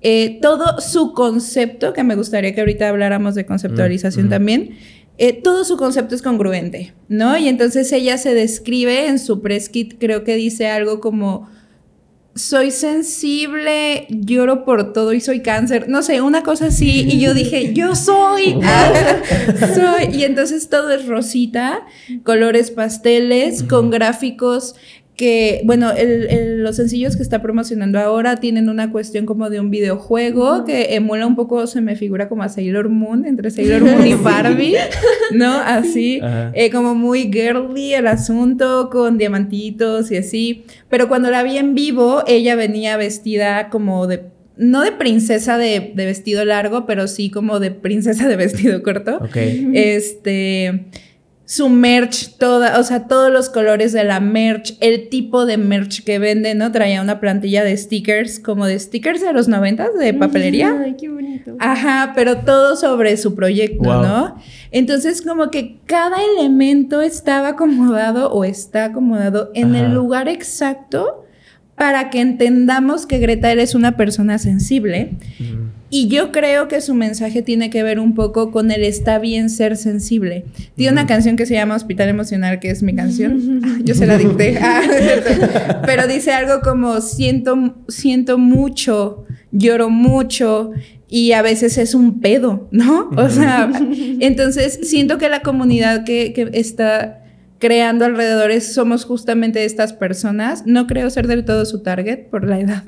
[0.00, 4.76] eh, todo su concepto, que me gustaría que ahorita habláramos de conceptualización también,
[5.18, 7.36] eh, todo su concepto es congruente, ¿no?
[7.36, 11.48] Y entonces ella se describe en su press kit, creo que dice algo como
[12.36, 17.08] soy sensible, lloro por todo y soy cáncer, no sé, una cosa así.
[17.10, 18.60] Y yo dije, yo soy,
[19.74, 20.14] soy.
[20.14, 21.86] Y entonces todo es rosita,
[22.22, 24.76] colores pasteles, con gráficos
[25.16, 25.92] que, bueno,
[26.58, 31.26] los sencillos que está promocionando ahora tienen una cuestión como de un videojuego que emula
[31.26, 34.76] un poco, se me figura como a Sailor Moon, entre Sailor Moon y Barbie,
[35.32, 35.54] ¿no?
[35.54, 40.64] Así, eh, como muy girly el asunto, con diamantitos y así.
[40.90, 44.24] Pero cuando la vi en vivo, ella venía vestida como de
[44.58, 49.16] no de princesa de, de, vestido largo, pero sí como de princesa de vestido corto.
[49.16, 49.36] Ok.
[49.36, 50.86] Este
[51.46, 56.02] su merch, toda, o sea, todos los colores de la merch, el tipo de merch
[56.02, 56.72] que vende, ¿no?
[56.72, 60.76] Traía una plantilla de stickers, como de stickers de los noventas, de papelería.
[60.84, 61.56] Ay, qué bonito.
[61.60, 64.36] Ajá, pero todo sobre su proyecto, ¿no?
[64.72, 71.24] Entonces, como que cada elemento estaba acomodado o está acomodado en el lugar exacto
[71.76, 75.12] para que entendamos que Greta es una persona sensible.
[75.88, 79.50] Y yo creo que su mensaje tiene que ver un poco con el está bien
[79.50, 80.44] ser sensible.
[80.74, 83.62] Tiene una canción que se llama Hospital Emocional, que es mi canción.
[83.84, 84.58] Yo se la dicté.
[84.68, 90.72] Ah, pero dice algo como siento, siento mucho, lloro mucho
[91.08, 93.10] y a veces es un pedo, ¿no?
[93.16, 93.70] O sea,
[94.20, 97.25] entonces siento que la comunidad que, que está
[97.58, 100.64] creando alrededores somos justamente estas personas.
[100.66, 102.82] No creo ser del todo su target por la edad,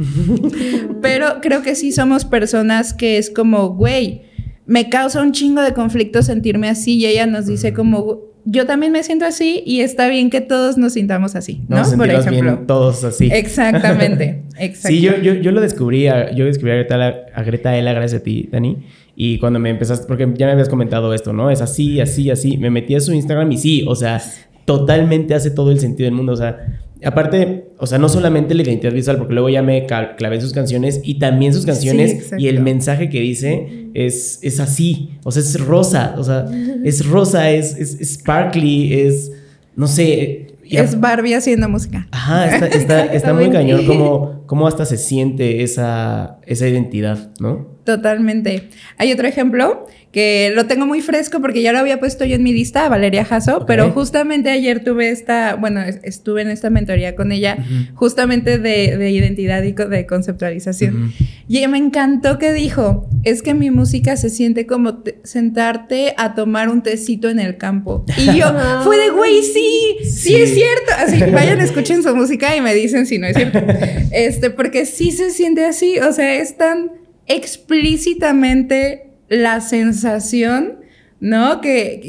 [1.02, 4.22] pero creo que sí somos personas que es como, güey,
[4.66, 8.92] me causa un chingo de conflicto sentirme así y ella nos dice como, yo también
[8.92, 11.82] me siento así y está bien que todos nos sintamos así, ¿no?
[11.96, 12.64] por ejemplo.
[12.66, 13.28] todos así.
[13.32, 14.88] Exactamente, exactamente.
[14.88, 18.20] Sí, yo, yo, yo, lo descubrí, a, yo descubrí a Greta, a Greta Ela gracias
[18.20, 18.78] a ti, Dani.
[19.20, 21.50] Y cuando me empezaste, porque ya me habías comentado esto, ¿no?
[21.50, 22.56] Es así, así, así.
[22.56, 24.22] Me metí a su Instagram y sí, o sea,
[24.68, 26.34] totalmente hace todo el sentido del mundo.
[26.34, 30.34] O sea, aparte, o sea, no solamente la identidad visual, porque luego ya me clavé
[30.34, 35.12] en sus canciones y también sus canciones y el mensaje que dice es, es así.
[35.24, 36.44] O sea, es rosa, o sea,
[36.84, 39.32] es rosa, es, es, sparkly, es,
[39.74, 40.48] no sé.
[40.68, 42.06] Es Barbie haciendo música.
[42.10, 47.77] Ajá, está, está, está muy cañón como, como hasta se siente esa, esa identidad, ¿no?
[47.88, 48.68] Totalmente.
[48.98, 52.42] Hay otro ejemplo que lo tengo muy fresco porque ya lo había puesto yo en
[52.42, 57.32] mi lista, Valeria Jasso, pero justamente ayer tuve esta, bueno, estuve en esta mentoría con
[57.32, 57.56] ella,
[57.94, 61.14] justamente de, identidad y de conceptualización.
[61.48, 66.68] Y me encantó que dijo, es que mi música se siente como sentarte a tomar
[66.68, 68.04] un tecito en el campo.
[68.18, 68.52] Y yo,
[68.84, 70.92] fue de, güey, sí, sí, es cierto.
[70.98, 73.60] Así, vayan, escuchen su música y me dicen si no es cierto.
[74.10, 76.90] Este, porque sí se siente así, o sea, es tan
[77.28, 80.78] explícitamente la sensación,
[81.20, 81.60] ¿no?
[81.60, 82.00] Que,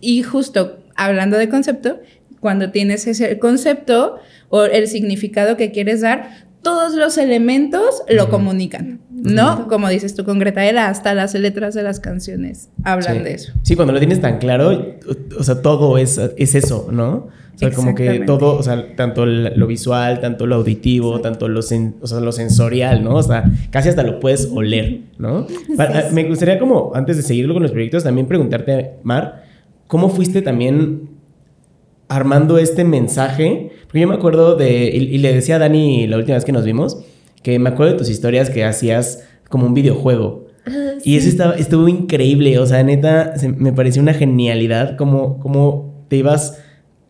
[0.00, 2.00] y, justo hablando de concepto,
[2.40, 4.16] cuando tienes ese concepto
[4.48, 9.68] o el significado que quieres dar, todos los elementos lo comunican, ¿no?
[9.68, 13.52] Como dices tú con Greta, era hasta las letras de las canciones hablan de eso.
[13.62, 14.96] Sí, cuando lo tienes tan claro,
[15.38, 17.28] o sea, todo es, es eso, ¿no?
[17.54, 21.60] O sea, como que todo, o sea, tanto lo visual, tanto lo auditivo, tanto lo,
[21.60, 23.14] o sea, lo sensorial, ¿no?
[23.14, 25.46] O sea, casi hasta lo puedes oler, ¿no?
[26.12, 29.44] me gustaría como, antes de seguirlo con los proyectos, también preguntarte, Mar,
[29.86, 31.14] ¿cómo fuiste también
[32.08, 33.70] armando este mensaje.
[33.84, 36.64] Porque yo me acuerdo de, y, le decía a Dani la última vez que nos
[36.64, 36.98] vimos,
[37.42, 40.46] que me acuerdo de tus historias que hacías como un videojuego.
[40.66, 46.06] Ah, y eso estaba, estuvo increíble, o sea, neta, me pareció una genialidad como, como
[46.08, 46.62] te ibas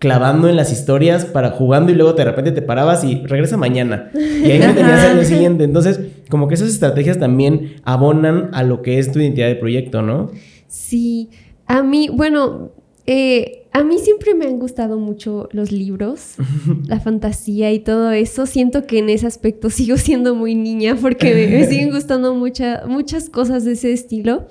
[0.05, 4.11] clavando en las historias para jugando y luego de repente te parabas y regresa mañana.
[4.15, 5.65] Y ahí me tenías al día siguiente.
[5.65, 5.99] Entonces,
[6.29, 10.31] como que esas estrategias también abonan a lo que es tu identidad de proyecto, ¿no?
[10.69, 11.31] Sí,
[11.67, 12.73] a mí, bueno,
[13.07, 16.35] eh, a mí siempre me han gustado mucho los libros,
[16.87, 18.45] la fantasía y todo eso.
[18.45, 23.65] Siento que en ese aspecto sigo siendo muy niña porque me, siguen gustando muchas cosas
[23.65, 24.49] de ese estilo.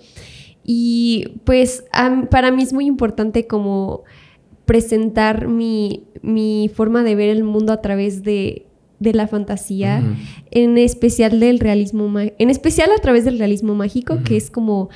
[0.65, 1.83] Y pues
[2.31, 4.03] para mí es muy importante como
[4.65, 6.05] presentar mi,
[6.73, 8.67] forma de ver el mundo a través de,
[8.99, 10.01] la fantasía,
[10.51, 14.89] en especial del realismo, en especial a través del realismo mágico, que es como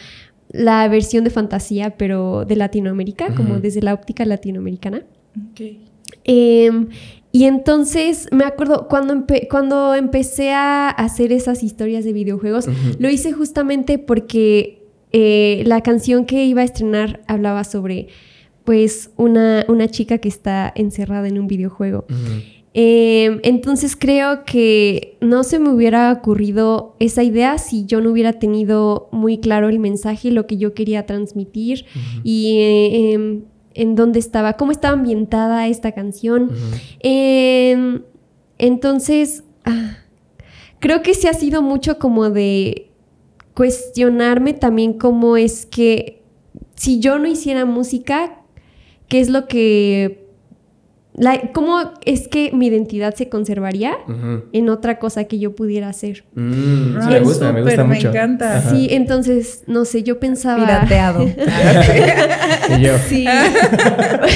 [0.49, 5.03] la versión de fantasía, pero de Latinoamérica, como desde la óptica latinoamericana.
[6.23, 6.87] Em,
[7.33, 12.67] y entonces me acuerdo cuando, cuando empecé a hacer esas historias de videojuegos,
[12.99, 18.07] lo hice justamente porque eh, la canción que iba a estrenar hablaba sobre
[18.67, 22.03] pues una, una chica que está encerrada en un videojuego.
[22.73, 28.33] Em, entonces creo que no se me hubiera ocurrido esa idea si yo no hubiera
[28.33, 31.85] tenido muy claro el mensaje, lo que yo quería transmitir
[32.25, 33.43] y em,
[33.73, 36.51] en dónde estaba, cómo estaba ambientada esta canción.
[36.99, 38.01] Em,
[38.57, 39.99] entonces, ah,
[40.79, 42.89] creo que sí ha sido mucho como de
[43.53, 46.21] cuestionarme también cómo es que
[46.75, 48.43] si yo no hiciera música,
[49.07, 50.27] ¿qué es lo que
[51.51, 53.97] ¿Cómo es que mi identidad se conservaría
[54.53, 56.25] en otra cosa que yo pudiera hacer?
[56.35, 58.03] Mm, me gusta, me gusta mucho.
[58.03, 58.61] Me encanta.
[58.69, 60.63] Sí, entonces, no sé, yo pensaba...
[60.63, 61.23] Pirateado.
[62.77, 62.97] y yo.
[63.07, 63.25] Sí.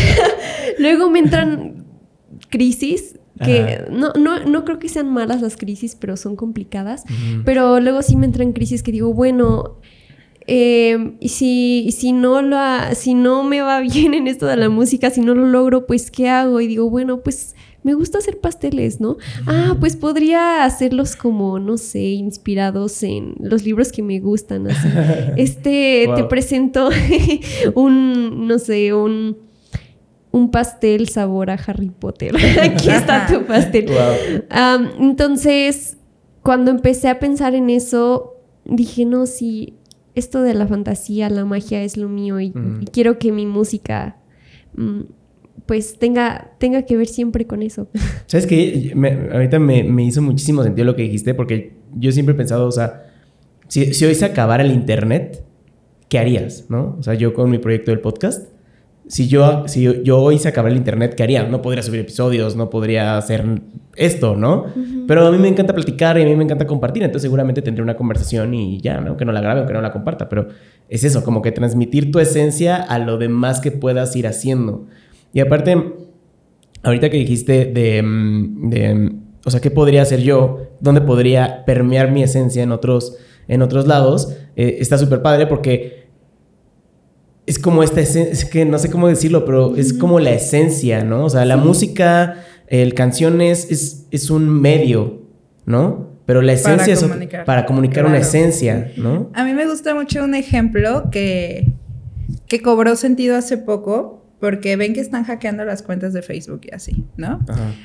[0.80, 1.86] Luego me entran
[2.50, 7.04] crisis que no, no, no, creo que sean malas las crisis, pero son complicadas.
[7.44, 9.78] Pero luego sí me entran crisis que digo, bueno,
[10.48, 12.58] eh, y si, si, no lo
[12.96, 16.12] si no me va bien en esto de la música, si no lo logro, pues
[16.12, 16.62] ¿qué hago?
[16.62, 19.18] Y digo, bueno, pues me gusta hacer pasteles, ¿no?
[19.48, 24.70] Ah, pues podría hacerlos como, no sé, inspirados en los libros que me gustan.
[24.70, 24.88] Así.
[25.38, 26.90] Este, te presento
[27.74, 29.38] un, no sé, un,
[30.32, 32.36] un pastel sabor a Harry Potter.
[32.62, 33.90] Aquí está tu pastel.
[35.00, 35.98] entonces,
[36.44, 38.36] cuando empecé a pensar en eso,
[38.66, 39.76] dije, no, sí
[40.16, 42.54] esto de la fantasía, la magia es lo mío y,
[42.92, 44.18] quiero que mi música
[44.76, 45.02] mm,
[45.66, 47.88] pues tenga, tenga que ver siempre con eso.
[48.26, 48.94] ¿Sabes qué?
[49.32, 53.06] ahorita me, hizo muchísimo sentido lo que dijiste porque yo siempre he pensado, o sea,
[53.68, 55.44] si, si hoy se acabara el internet,
[56.10, 56.66] ¿qué harías?
[56.70, 56.98] ¿No?
[57.00, 58.50] O sea, yo con mi proyecto del podcast,
[59.08, 61.44] si yo, si yo hoy se acabara el internet, ¿qué haría?
[61.44, 63.44] No podría subir episodios, no podría hacer
[63.96, 64.66] esto, ¿no?
[65.08, 67.84] Pero a mí me encanta platicar y a mí me encanta compartir, entonces seguramente tendré
[67.84, 69.18] una conversación y ya, ¿no?
[69.18, 70.48] Que no la grabe o que no la comparta, pero
[70.88, 74.88] es eso, como que transmitir tu esencia a lo demás que puedas ir haciendo.
[75.34, 75.94] Y aparte,
[76.84, 79.12] ahorita que dijiste de, de
[79.44, 80.60] o sea, ¿qué podría hacer yo?
[80.80, 84.36] ¿Dónde podría permear mi esencia en otros, en otros lados?
[84.56, 86.01] Eh, está súper padre porque
[87.52, 91.04] es como esta esencia, es que no sé cómo decirlo, pero es como la esencia,
[91.04, 91.26] ¿no?
[91.26, 95.24] O sea, la música, el canciones es, es un medio,
[95.66, 96.12] ¿no?
[96.26, 97.06] Pero la esencia es
[97.46, 99.30] para comunicar una esencia, ¿no?
[99.34, 101.74] A mí me gusta mucho un ejemplo que,
[102.48, 106.74] que cobró sentido hace poco, porque ven que están hackeando las cuentas de Facebook y
[106.74, 107.40] así, ¿no?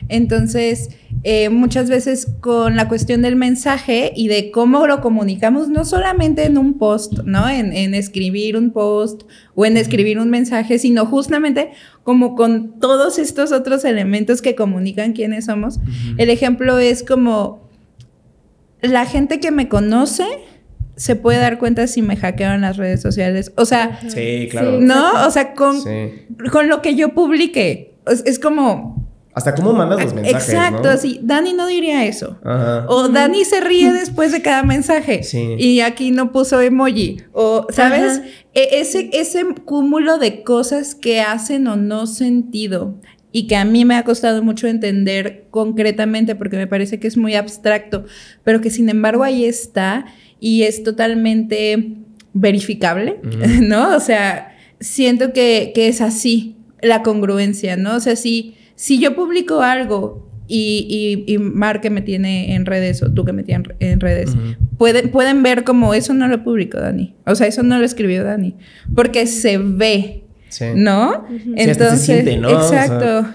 [0.09, 0.89] Entonces,
[1.23, 6.45] eh, muchas veces con la cuestión del mensaje y de cómo lo comunicamos, no solamente
[6.45, 7.47] en un post, ¿no?
[7.47, 13.53] En, escribir un post o en escribir un mensaje, sino justamente como con todos estos
[13.53, 15.79] otros elementos que comunican quiénes somos.
[16.17, 17.69] El ejemplo es como
[18.81, 20.25] la gente que me conoce
[20.97, 23.53] se puede dar cuenta si me hackearon las redes sociales.
[23.57, 24.81] O sea, sí, claro.
[24.81, 25.27] ¿no?
[25.27, 25.79] O sea, con,
[26.51, 27.95] con lo que yo publiqué.
[28.25, 29.07] Es, como.
[29.35, 30.49] Hasta cómo mandas los mensajes.
[30.49, 31.21] Exacto, así.
[31.23, 32.39] Dani no diría eso.
[32.89, 35.23] O Dani se ríe después de cada mensaje.
[35.23, 35.57] Sí.
[35.59, 37.19] Y aquí no puso emoji.
[37.33, 38.23] O, ¿sabes?
[38.55, 42.95] E, ese, ese cúmulo de cosas que hacen o no sentido
[43.33, 47.19] y que a mí me ha costado mucho entender concretamente porque me parece que es
[47.19, 48.07] muy abstracto,
[48.45, 50.07] pero que sin embargo ahí está
[50.41, 51.95] y es totalmente
[52.33, 53.21] verificable,
[53.63, 53.97] ¿no?
[53.97, 57.97] O sea, siento que, es así la congruencia, ¿no?
[57.97, 63.03] O sea, si, si yo publico algo y, y, Mar que me tiene en redes
[63.03, 64.37] o tú que me tienes en redes,
[64.79, 67.15] pueden, pueden ver como eso no lo publicó Dani.
[67.25, 68.55] O sea, eso no lo escribió Dani.
[68.95, 70.23] Porque se ve.
[70.75, 71.27] ¿No?
[71.57, 73.29] Entonces, exacto.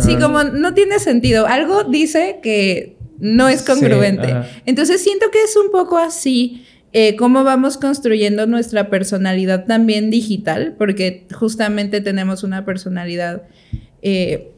[0.00, 1.46] sí, como no tiene sentido.
[1.46, 4.34] Algo dice que no es congruente.
[4.66, 6.64] Entonces siento que es un poco así.
[6.92, 13.42] Eh, cómo vamos construyendo nuestra personalidad también digital, porque justamente tenemos una personalidad
[14.00, 14.52] eh,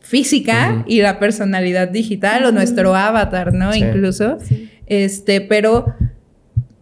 [0.00, 3.74] física y la personalidad digital o nuestro avatar, ¿no?
[3.74, 4.38] Incluso.
[4.86, 5.94] Este, pero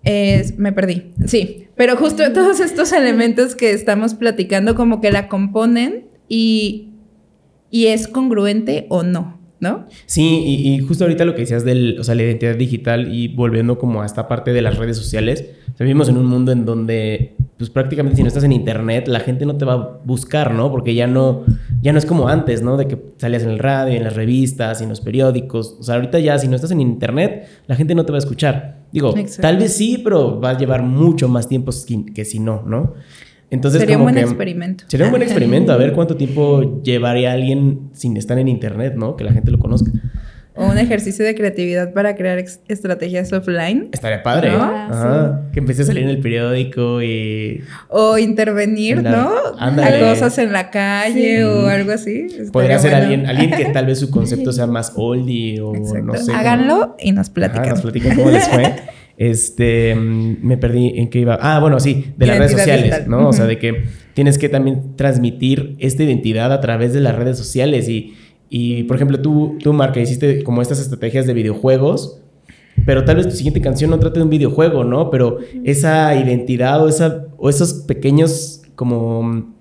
[0.05, 1.13] me perdí.
[1.27, 6.91] Sí, pero justo todos estos elementos que estamos platicando como que la componen y,
[7.71, 9.42] y es congruente o no.
[9.63, 9.87] ¿No?
[10.07, 13.79] Sí, y, justo ahorita lo que decías de o sea, la identidad digital y volviendo
[13.79, 15.45] como a esta parte de las redes sociales,
[15.79, 19.47] vivimos en un mundo en donde, pues prácticamente si no estás en internet, la gente
[19.47, 20.71] no te va a buscar, ¿no?
[20.73, 21.45] Porque ya no,
[21.81, 22.77] ya no es como antes, ¿no?
[22.77, 25.77] De que salías en el radio, en las revistas, en los periódicos.
[25.79, 28.21] O sea, ahorita ya si no estás en internet, la gente no te va a
[28.21, 28.83] escuchar.
[28.93, 31.71] Digo, tal vez sí, pero va a llevar mucho más tiempo
[32.13, 32.95] que si no, ¿no?
[33.53, 34.85] Entonces, sería un buen experimento.
[34.89, 39.15] Sería un buen experimento, a ver cuánto tiempo llevaría alguien sin estar en internet, ¿no?
[39.15, 39.91] Que la gente lo conozca.
[40.55, 43.91] O un ejercicio de creatividad para crear estrategias offline.
[43.93, 44.53] Estaría padre.
[44.53, 44.63] ¿no?
[44.65, 45.43] Ajá.
[45.53, 47.63] Que empiece a salir en el periódico y.
[47.89, 49.31] O intervenir, ¿no?
[49.59, 52.29] A cosas en la calle o algo así.
[52.53, 56.33] Podría ser alguien, alguien que tal vez su concepto sea más oldie o no sé.
[56.33, 57.69] Háganlo y nos platican.
[57.69, 58.75] nos platican cómo les fue.
[59.23, 61.39] Este, mm, me perdí en qué iba.
[61.41, 63.29] Ah, bueno, sí, de las redes sociales, ¿no?
[63.29, 67.39] O sea, de que tienes que también transmitir esta identidad a través de las redes
[67.39, 67.89] sociales.
[67.89, 68.15] Y,
[68.51, 72.21] y por ejemplo, tú, tú, Marca, hiciste como estas estrategias de videojuegos,
[72.85, 75.09] pero tal vez tu siguiente canción no trate de un videojuego, ¿no?
[75.09, 79.53] Pero esa identidad o, esa, o esos pequeños como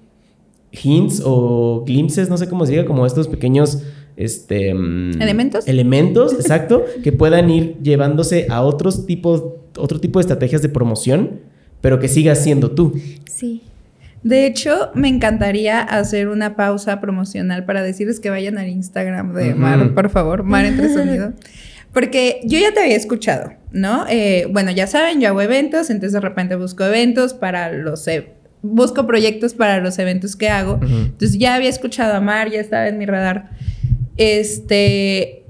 [0.72, 3.84] hints o glimpses, no sé cómo se diga, como estos pequeños
[4.18, 5.68] este, mm, elementos.
[5.68, 9.44] Elementos, exacto, que puedan ir llevándose a otros tipos,
[9.78, 11.40] otro tipo de estrategias de promoción,
[11.82, 12.94] pero que siga siendo tú.
[13.26, 13.64] Sí.
[14.24, 19.56] De hecho, me encantaría hacer una pausa promocional para decirles que vayan al Instagram de
[19.56, 21.34] Mar, por favor, Mar entre sonido.
[21.92, 24.06] Porque yo ya te había escuchado, ¿no?
[24.10, 28.08] Eh, bueno, ya saben, yo hago eventos, entonces de repente busco eventos para los...
[28.08, 30.80] E, busco proyectos para los eventos que hago.
[30.82, 33.50] Entonces ya había escuchado a Mar, ya estaba en mi radar.
[34.18, 35.44] Este,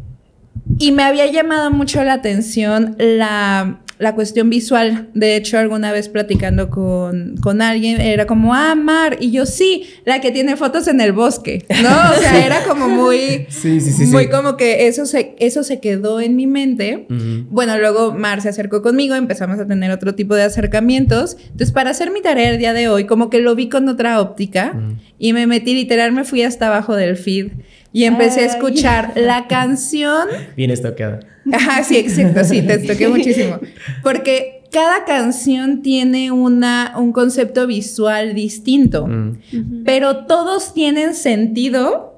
[0.78, 5.10] y me había llamado mucho la atención la, la cuestión visual.
[5.14, 9.18] De hecho, alguna vez platicando con, con, alguien, era como, ah, Mar.
[9.20, 11.90] Y yo, sí, la que tiene fotos en el bosque, ¿no?
[11.90, 15.80] O sea, era como muy, sí, sí, sí, muy como que eso se, eso se
[15.80, 17.06] quedó en mi mente.
[17.52, 21.38] Bueno, luego Mar se acercó conmigo, empezamos a tener otro tipo de acercamientos.
[21.40, 24.20] Entonces, para hacer mi tarea el día de hoy, como que lo vi con otra
[24.20, 24.76] óptica
[25.20, 27.52] y me metí, literal, me fui hasta abajo del feed
[27.94, 30.28] y empecé a escuchar la canción.
[30.56, 31.20] Bien estoqueada.
[31.52, 33.60] Ajá, sí, exacto, sí, te estoqué muchísimo.
[34.04, 39.84] Porque cada canción tiene una, un concepto visual distinto, mm.
[39.86, 42.10] pero todos tienen sentido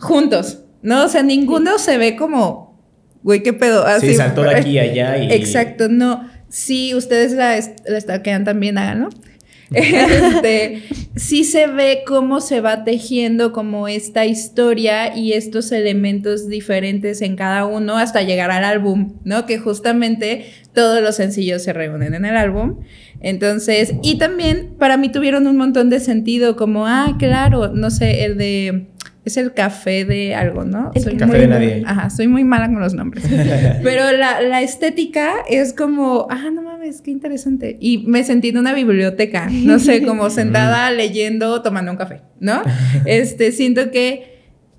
[0.00, 1.04] juntos, ¿no?
[1.04, 2.80] O sea, ninguno se ve como,
[3.22, 3.86] güey, qué pedo.
[3.86, 5.18] Así, sí, saltó de aquí y allá.
[5.18, 5.32] Y...
[5.32, 6.28] Exacto, no.
[6.48, 7.56] Si ustedes la,
[7.86, 9.10] la estoquean también, háganlo.
[9.72, 10.82] este,
[11.16, 17.36] sí se ve cómo se va tejiendo como esta historia y estos elementos diferentes en
[17.36, 19.46] cada uno hasta llegar al álbum, ¿no?
[19.46, 22.80] Que justamente todos los sencillos se reúnen en el álbum.
[23.20, 28.24] Entonces, y también para mí tuvieron un montón de sentido, como, ah, claro, no sé,
[28.24, 28.88] el de
[29.24, 30.90] es el café de algo, ¿no?
[30.94, 31.82] El soy café de nadie.
[31.86, 33.24] Ajá, soy muy mala con los nombres.
[33.82, 37.76] Pero la, la, estética es como, ah, no mames, qué interesante.
[37.80, 42.62] Y me sentí en una biblioteca, no sé, como sentada leyendo, tomando un café, ¿no?
[43.06, 44.33] Este, siento que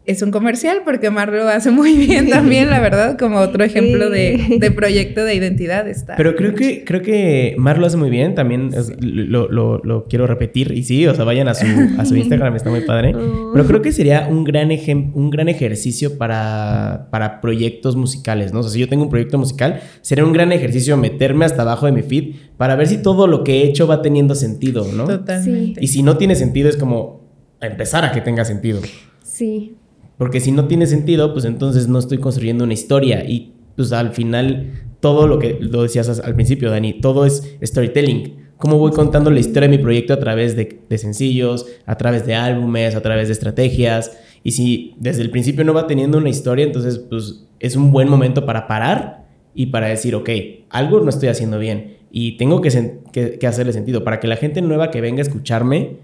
[0.05, 4.09] es un comercial porque Mar lo hace muy bien también, la verdad, como otro ejemplo
[4.09, 6.15] de, proyecto de identidad está.
[6.15, 10.83] Pero creo que, creo que Mar lo hace muy bien, también lo, quiero repetir y
[10.83, 11.65] sí, o sea, vayan a su,
[11.97, 13.15] a su Instagram, está muy padre.
[13.53, 14.69] Pero creo que sería un gran,
[15.13, 18.59] un gran ejercicio para, para proyectos musicales, ¿no?
[18.59, 21.87] O sea, si yo tengo un proyecto musical, sería un gran ejercicio meterme hasta abajo
[21.87, 25.05] de mi feed para ver si todo lo que he hecho va teniendo sentido, ¿no?
[25.05, 25.83] Totalmente.
[25.83, 27.25] Y si no tiene sentido, es como
[27.59, 28.81] empezar a que tenga sentido.
[29.23, 29.75] Sí.
[30.17, 34.11] Porque si no tiene sentido, pues entonces no estoy construyendo una historia y pues al
[34.11, 38.45] final todo lo que lo decías al principio, Dani, todo es storytelling.
[38.57, 42.25] cómo voy contando la historia de mi proyecto a través de, de sencillos, a través
[42.25, 44.17] de álbumes, a través de estrategias.
[44.43, 48.09] Y si desde el principio no va teniendo una historia, entonces pues es un buen
[48.09, 50.29] momento para parar y para decir, ok,
[50.69, 54.61] algo no estoy haciendo bien y tengo que, que, hacerle sentido para que la gente
[54.61, 55.97] nueva que venga a escucharme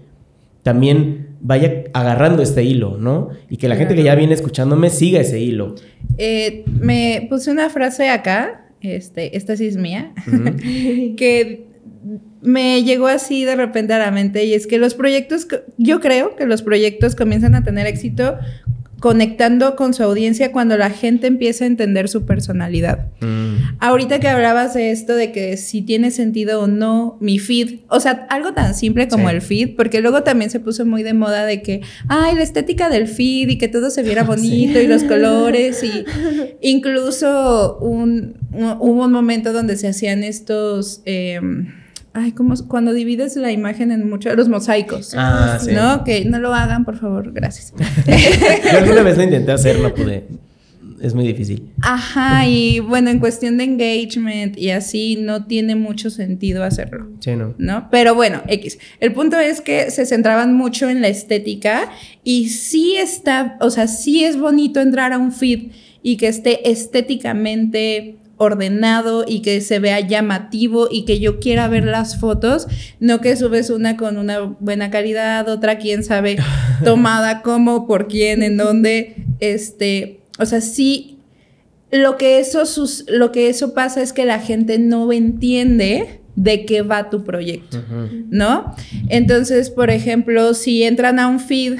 [0.62, 3.30] también vaya agarrando este hilo, ¿no?
[3.50, 5.74] Y que la gente que ya viene escuchándome siga ese hilo.
[6.16, 10.12] Eh, me puse una frase acá, este, esta sí es mía,
[11.16, 11.66] que
[12.40, 15.46] me llegó así de repente a la mente y es que los proyectos,
[15.78, 18.38] yo creo que los proyectos comienzan a tener éxito
[19.02, 23.08] conectando con su audiencia cuando la gente empieza a entender su personalidad.
[23.20, 23.74] Mm.
[23.80, 27.98] Ahorita que hablabas de esto de que si tiene sentido o no mi feed, o
[27.98, 31.44] sea, algo tan simple como el feed, porque luego también se puso muy de moda
[31.44, 35.02] de que, ay, la estética del feed y que todo se viera bonito y los
[35.02, 36.04] colores y
[36.60, 41.02] incluso un, hubo un momento donde se hacían estos...
[41.06, 41.81] Em,
[42.14, 45.14] Ay, como cuando divides la imagen en muchos, los mosaicos.
[45.16, 45.72] Ah, sí.
[45.72, 46.04] ¿No?
[46.04, 47.72] Que no lo hagan, por favor, gracias.
[48.72, 50.26] Yo alguna vez lo intenté hacer, no pude.
[51.02, 51.72] Es muy difícil.
[51.80, 57.08] Ajá, y bueno, en cuestión de engagement y así, no tiene mucho sentido hacerlo.
[57.18, 57.54] Sí, no.
[57.58, 57.88] ¿No?
[57.90, 58.78] Pero bueno, X.
[59.00, 61.90] El punto es que se centraban mucho en la estética
[62.22, 65.72] y sí está, o sea, sí es bonito entrar a un feed
[66.04, 71.84] y que esté estéticamente ordenado y que se vea llamativo y que yo quiera ver
[71.84, 72.66] las fotos,
[73.00, 76.38] no que subes una con una buena calidad, otra quién sabe
[76.84, 81.18] tomada cómo, por quién, en dónde, este, o sea, sí
[81.92, 86.64] lo que eso sus, lo que eso pasa es que la gente no entiende de
[86.64, 87.84] qué va tu proyecto,
[88.30, 88.74] ¿no?
[89.10, 91.78] Entonces, por ejemplo, si entran a un feed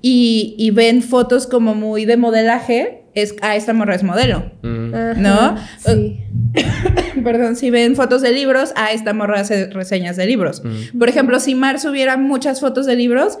[0.00, 5.20] y, y ven fotos como muy de modelaje, es, ah, esta morra es modelo, mm.
[5.20, 5.56] ¿no?
[5.78, 6.20] Sí.
[7.24, 10.62] Perdón, si ven fotos de libros, ah, esta morra hace reseñas de libros.
[10.64, 10.98] Mm.
[10.98, 13.38] Por ejemplo, si Mars hubiera muchas fotos de libros,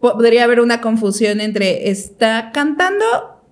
[0.00, 3.04] podría haber una confusión entre está cantando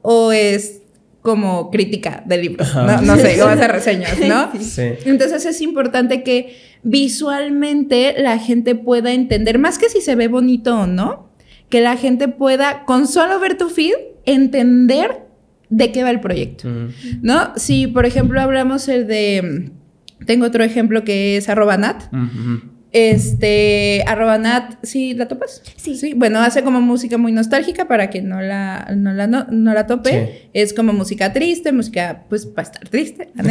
[0.02, 0.82] o es
[1.22, 3.02] como crítica de libros, ¿no?
[3.02, 4.50] No sé, o hace reseñas, ¿no?
[4.58, 4.92] Sí.
[5.04, 10.80] Entonces es importante que visualmente la gente pueda entender, más que si se ve bonito
[10.80, 11.30] o no,
[11.68, 13.94] que la gente pueda, con solo ver tu feed,
[14.24, 15.29] entender
[15.70, 16.68] de qué va el proyecto,
[17.22, 17.52] ¿no?
[17.56, 19.70] Si, por ejemplo, hablamos el de...
[20.26, 22.02] Tengo otro ejemplo que es arroba nat.
[22.92, 25.62] Este, arroba nat, ¿sí la topas?
[25.76, 25.94] Sí.
[25.96, 26.12] sí.
[26.12, 30.50] Bueno, hace como música muy nostálgica para que no la, no la, no, la tope.
[30.52, 33.44] Es como música triste, música, pues, para estar triste, la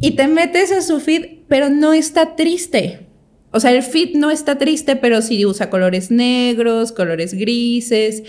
[0.00, 3.06] y te metes a su feed, pero no está triste.
[3.52, 8.22] O sea, el feed no está triste, pero sí usa colores negros, colores grises.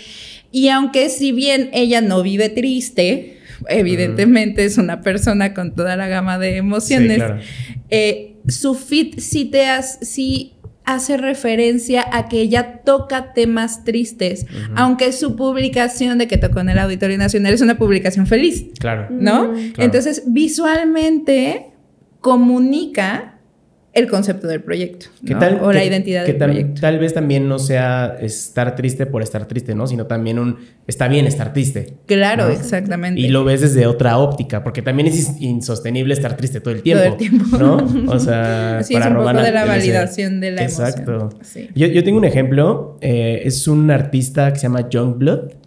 [0.52, 3.38] Y aunque si bien ella no vive triste,
[3.68, 7.22] evidentemente es una persona con toda la gama de emociones,
[7.88, 10.52] eh, su fit sí te hace,
[10.84, 16.68] hace referencia a que ella toca temas tristes, aunque su publicación de que tocó en
[16.68, 18.66] el Auditorio Nacional es una publicación feliz.
[18.78, 19.08] Claro.
[19.10, 19.54] ¿No?
[19.78, 21.68] Entonces, visualmente
[22.20, 23.31] comunica
[23.94, 25.06] el concepto del proyecto
[25.60, 26.80] o la identidad del proyecto.
[26.80, 29.86] Tal vez también no sea estar triste por estar triste, ¿no?
[29.86, 31.94] Sino también un está bien estar triste.
[32.06, 33.20] Claro, exactamente.
[33.20, 37.02] Y lo ves desde otra óptica, porque también es insostenible estar triste todo el tiempo.
[37.02, 37.58] Todo el tiempo.
[37.58, 37.82] ¿No?
[38.12, 41.30] O sea, sí, es un poco de la validación de la Exacto.
[41.74, 45.61] Yo, yo, tengo un ejemplo, eh, es un artista que se llama Youngblood.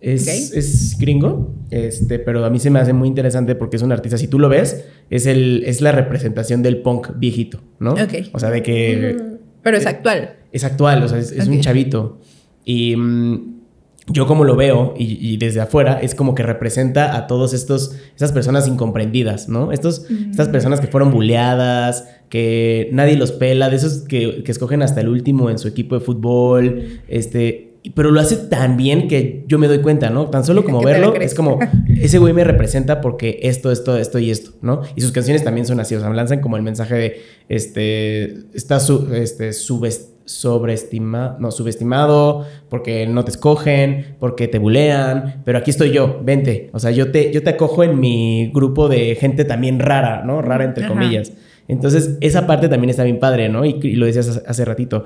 [0.00, 3.92] Es, es, gringo, este, pero a mí se me hace muy interesante porque es un
[3.92, 4.16] artista.
[4.16, 7.94] Si tú lo ves, es, el, es la representación del punk viejito, ¿no?
[8.32, 9.16] O sea, de que.
[9.62, 10.36] Pero es actual.
[10.52, 12.18] Es actual, o sea, es, un chavito.
[12.64, 13.60] Y mm,
[14.08, 18.32] yo, como lo veo, y, desde afuera, es como que representa a todos estos, esas
[18.32, 19.70] personas incomprendidas, ¿no?
[19.70, 24.82] Estos, Estas personas que fueron buleadas, que nadie los pela, de esos que, que escogen
[24.82, 29.44] hasta el último en su equipo de fútbol, este pero lo hace tan bien que
[29.46, 30.28] yo me doy cuenta, ¿no?
[30.28, 31.58] Tan solo como verlo, es como,
[32.00, 34.82] ese güey me representa porque esto, esto, esto y esto, ¿no?
[34.94, 38.80] Y sus canciones también son así, o sea, lanzan como el mensaje de, este, está
[38.80, 45.90] su, este, sobreestimado, no, subestimado, porque no te escogen, porque te bulean, pero aquí estoy
[45.90, 49.80] yo, vente, o sea, yo te, yo te acojo en mi grupo de gente también
[49.80, 50.42] rara, ¿no?
[50.42, 51.32] Rara entre comillas.
[51.66, 53.64] Entonces, esa parte también está bien padre, ¿no?
[53.64, 55.04] Y, y lo decías hace ratito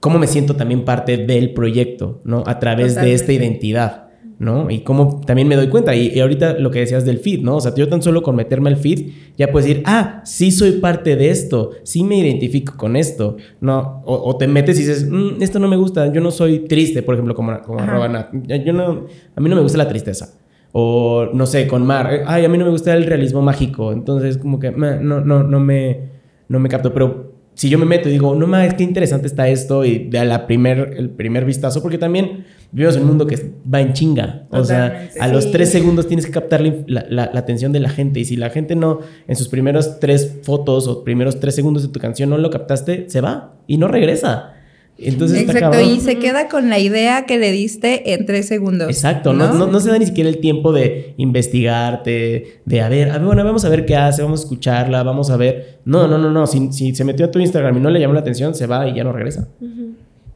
[0.00, 2.42] cómo me siento también parte del proyecto, ¿no?
[2.46, 4.70] A través de esta identidad, ¿no?
[4.70, 5.94] Y cómo también me doy cuenta.
[5.94, 7.56] Y, ahorita lo que decías del feed, ¿no?
[7.56, 10.72] O sea, yo tan solo con meterme al feed ya puedes decir, ah, sí soy
[10.72, 14.02] parte de esto, sí me identifico con esto, ¿no?
[14.04, 17.14] O, te metes y dices, mm, esto no me gusta, yo no soy triste, por
[17.14, 20.34] ejemplo, como, como Yo no, a mí no me gusta la tristeza.
[20.72, 24.36] O no sé, con Mar, ay, a mí no me gusta el realismo mágico, entonces
[24.36, 26.10] como que no, no, no me,
[26.48, 27.27] no me capto, pero
[27.58, 30.46] si yo me meto y digo, no mames, qué interesante está esto, y de la
[30.46, 34.46] primer, el primer vistazo, porque también vivimos en un mundo que va en chinga.
[34.50, 38.20] O sea, a los tres segundos tienes que captar la, la, atención de la gente.
[38.20, 41.88] Y si la gente no, en sus primeros tres fotos o primeros tres segundos de
[41.88, 44.54] tu canción no lo captaste, se va y no regresa.
[45.00, 48.88] Entonces Exacto, y se queda con la idea que le diste en tres segundos.
[48.88, 49.66] Exacto, ¿no?
[49.66, 53.44] No, se da ni siquiera el tiempo de investigarte, de a ver, a ver, bueno,
[53.44, 55.78] vamos a ver qué hace, vamos a escucharla, vamos a ver.
[55.84, 58.14] No, no, no, no, si, si se metió a tu Instagram y no le llamó
[58.14, 59.48] la atención, se va y ya no regresa.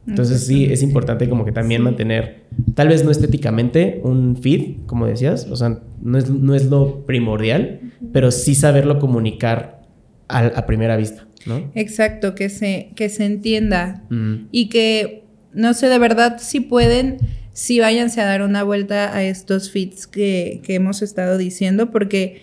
[0.07, 2.43] Entonces sí, es importante como que también mantener,
[2.73, 7.05] tal vez no estéticamente, un feed, como decías, o sea, no es, no es lo
[7.05, 7.81] primordial,
[8.13, 9.81] pero sí saberlo comunicar
[10.29, 11.27] a primera vista.
[11.75, 14.47] Exacto, que se, que se entienda mm.
[14.51, 15.23] y que,
[15.53, 17.17] no sé, de verdad, si pueden,
[17.51, 22.41] si váyanse a dar una vuelta a estos feeds que, hemos estado diciendo, porque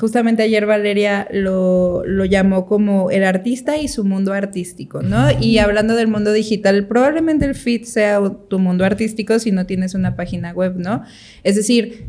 [0.00, 5.26] justamente ayer Valeria lo, lo, llamó como el artista y su mundo artístico, ¿no?
[5.38, 9.94] Y hablando del mundo digital, probablemente el feed sea tu mundo artístico si no tienes
[9.94, 11.02] una página web, ¿no?
[11.44, 12.06] Es decir,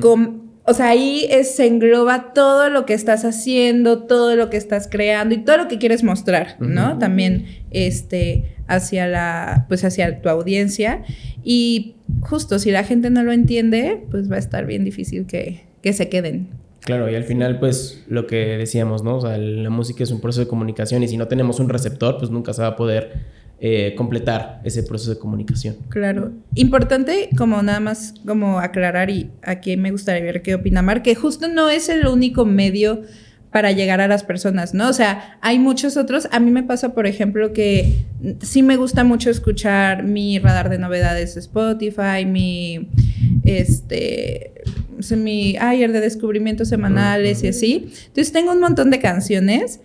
[0.00, 4.88] con o sea, ahí se engloba todo lo que estás haciendo, todo lo que estás
[4.90, 6.98] creando y todo lo que quieres mostrar, ¿no?
[6.98, 11.02] También este, hacia la, pues hacia tu audiencia.
[11.42, 15.64] Y justo si la gente no lo entiende, pues va a estar bien difícil que,
[15.82, 16.48] que se queden.
[16.80, 19.16] Claro, y al final, pues lo que decíamos, ¿no?
[19.16, 22.18] O sea, la música es un proceso de comunicación y si no tenemos un receptor,
[22.18, 23.12] pues nunca se va a poder
[23.60, 25.76] eh, completar ese proceso de comunicación.
[25.88, 26.32] Claro.
[26.54, 31.14] Importante como nada más como aclarar y aquí me gustaría ver qué opina Mar, que
[31.14, 33.02] justo no es el único medio
[33.54, 34.88] para llegar a las personas, ¿no?
[34.88, 36.26] O sea, hay muchos otros.
[36.32, 38.04] A mí me pasa, por ejemplo, que
[38.40, 42.88] sí me gusta mucho escuchar mi radar de novedades de Spotify, mi,
[43.44, 44.54] este,
[45.16, 47.92] mi ayer de descubrimientos semanales y así.
[48.06, 49.78] Entonces tengo un montón de canciones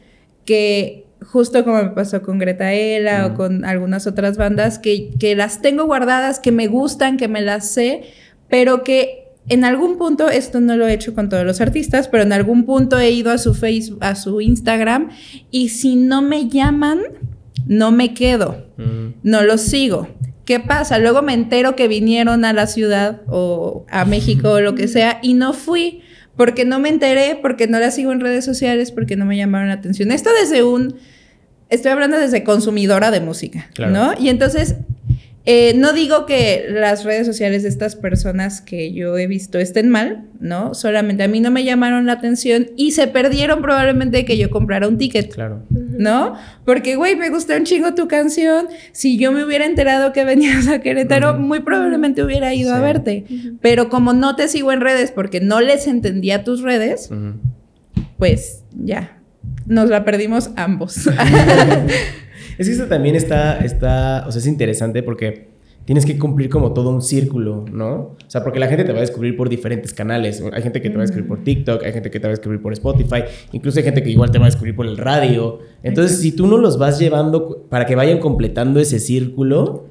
[0.45, 5.35] que justo como me pasó con Greta Ela o con algunas otras bandas, que, que
[5.35, 8.03] las tengo guardadas, que me gustan, que me las sé,
[8.49, 12.23] pero que en algún punto, esto no lo he hecho con todos los artistas, pero
[12.23, 15.09] en algún punto he ido a su Facebook, a su Instagram
[15.51, 16.99] y si no me llaman,
[17.67, 18.65] no me quedo,
[19.23, 20.07] no los sigo.
[20.45, 20.97] ¿Qué pasa?
[20.97, 25.19] Luego me entero que vinieron a la ciudad o a México o lo que sea
[25.21, 26.01] y no fui
[26.35, 29.67] porque no me enteré, porque no la sigo en redes sociales, porque no me llamaron
[29.67, 30.09] la atención.
[30.11, 30.95] Esto desde un,
[31.69, 34.13] estoy hablando desde consumidora de música, ¿no?
[34.19, 34.75] Y entonces
[35.51, 39.89] eh, no digo que las redes sociales de estas personas que yo he visto estén
[39.89, 40.75] mal, ¿no?
[40.75, 44.87] Solamente a mí no me llamaron la atención y se perdieron probablemente que yo comprara
[44.87, 45.33] un ticket.
[45.33, 45.63] Claro.
[45.69, 46.35] ¿No?
[46.65, 48.67] Porque, güey, me gustó un chingo tu canción.
[48.91, 53.25] Si yo me hubiera enterado que venías a Querétaro, muy probablemente hubiera ido a verte.
[53.61, 57.09] Pero como no te sigo en redes porque no les entendía tus redes,
[58.17, 59.18] pues ya,
[59.69, 61.09] nos la perdimos ambos.
[62.57, 65.47] Es que esto también está, está, o sea, es interesante porque
[65.85, 67.93] tienes que cumplir como todo un círculo, ¿no?
[67.95, 70.43] O sea, porque la gente te va a descubrir por diferentes canales.
[70.51, 72.35] Hay gente que te va a descubrir por TikTok, hay gente que te va a
[72.35, 75.59] descubrir por Spotify, incluso hay gente que igual te va a descubrir por el radio.
[75.81, 79.85] Entonces, si tú no los vas llevando para que vayan completando ese círculo,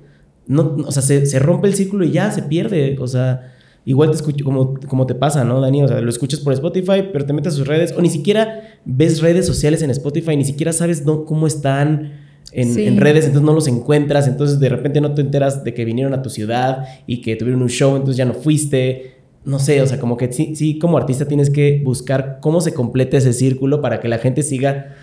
[0.47, 2.99] no, o sea, se, se rompe el círculo y ya se pierde.
[3.01, 3.55] O sea,
[3.89, 5.83] igual te escucho como, como te pasa, ¿no, Dani?
[5.83, 8.79] O sea, lo escuchas por Spotify, pero te metes a sus redes, o ni siquiera
[8.85, 12.13] ves redes sociales en Spotify, ni siquiera sabes cómo están
[12.53, 16.13] en, redes, entonces no los encuentras, entonces de repente no te enteras de que vinieron
[16.13, 19.15] a tu ciudad y que tuvieron un show, entonces ya no fuiste.
[19.47, 22.75] No sé, o sea, como que sí, sí como artista tienes que buscar cómo se
[22.75, 24.97] complete ese círculo para que la gente siga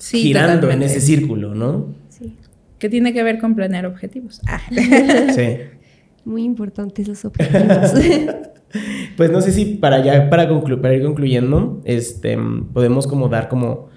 [0.00, 1.88] girando en ese círculo, ¿no?
[2.08, 2.34] Sí.
[2.78, 4.40] ¿Qué tiene que ver con planear objetivos?
[4.46, 4.62] Ah.
[5.34, 5.58] sí.
[6.24, 7.92] Muy importantes los objetivos.
[9.16, 12.38] pues no sé si para ya, para, para ir concluyendo, este,
[12.72, 13.88] podemos como dar como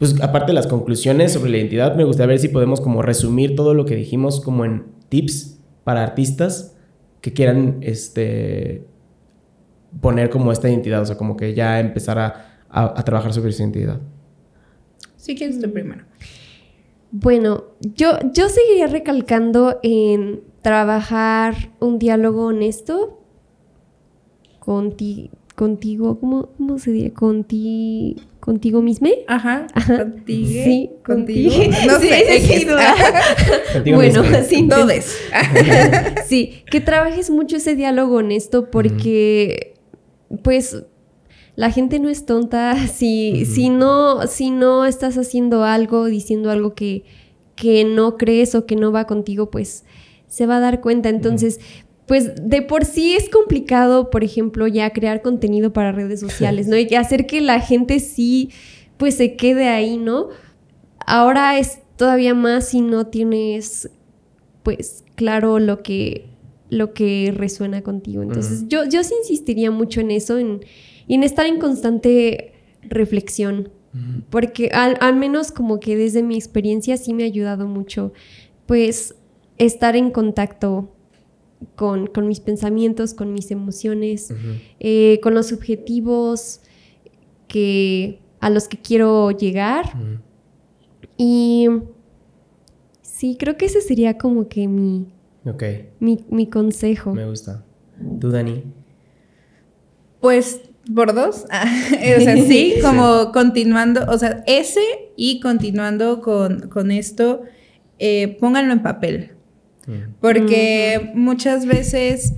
[0.00, 3.54] pues aparte de las conclusiones sobre la identidad, me gustaría ver si podemos como resumir
[3.54, 6.74] todo lo que dijimos como en tips para artistas
[7.20, 8.86] que quieran este,
[10.00, 14.00] poner como esta identidad, o sea, como que ya empezar a, trabajar sobre su identidad.
[15.16, 16.04] Sí, ¿quién es primero?
[17.10, 23.18] Bueno, yo, yo seguiría recalcando en trabajar un diálogo honesto
[24.58, 27.12] contigo, ¿cómo, cómo se diría?
[27.12, 29.08] Contigo contigo mismo.
[29.28, 29.66] Ajá.
[29.86, 30.64] Contigo.
[30.64, 31.52] Sí, contigo.
[31.86, 32.94] No sé, sin duda.
[33.94, 35.20] bueno, sin Todes.
[36.26, 39.74] sí, que trabajes mucho ese diálogo honesto porque,
[40.42, 40.82] pues,
[41.54, 42.74] la gente no es tonta.
[42.92, 47.04] Si, si, no, si no estás haciendo algo, diciendo algo que,
[47.54, 49.84] que no crees o que no va contigo, pues
[50.30, 51.10] se va a dar cuenta.
[51.10, 51.60] Entonces,
[52.06, 56.78] pues de por sí es complicado, por ejemplo, ya crear contenido para redes sociales, ¿no?
[56.78, 58.48] Y hacer que la gente sí,
[58.96, 60.30] pues se quede ahí, ¿no?
[61.10, 63.90] ahora es todavía más si no tienes,
[64.62, 66.28] pues, claro lo que,
[66.70, 68.22] lo que resuena contigo.
[68.22, 70.60] Entonces, yo, yo sí insistiría mucho en eso, en,
[71.08, 72.52] en estar en constante
[72.82, 73.70] reflexión.
[74.30, 78.12] Porque al, al, menos como que desde mi experiencia sí me ha ayudado mucho,
[78.66, 79.16] pues,
[79.60, 80.90] estar en contacto
[81.76, 84.32] con, con mis pensamientos, con mis emociones,
[84.80, 86.60] eh, con los objetivos
[87.46, 89.92] que, a los que quiero llegar.
[91.16, 91.68] Y
[93.02, 95.06] sí, creo que ese sería como que mi,
[96.00, 97.12] mi, mi consejo.
[97.12, 97.64] Me gusta.
[98.18, 98.64] ¿Tú, Dani?
[100.20, 100.62] Pues
[100.94, 101.44] por dos.
[101.44, 104.80] o sea, sí, como continuando, o sea, ese
[105.16, 107.42] y continuando con, con esto,
[107.98, 109.32] eh, pónganlo en papel.
[110.20, 112.34] Porque muchas veces,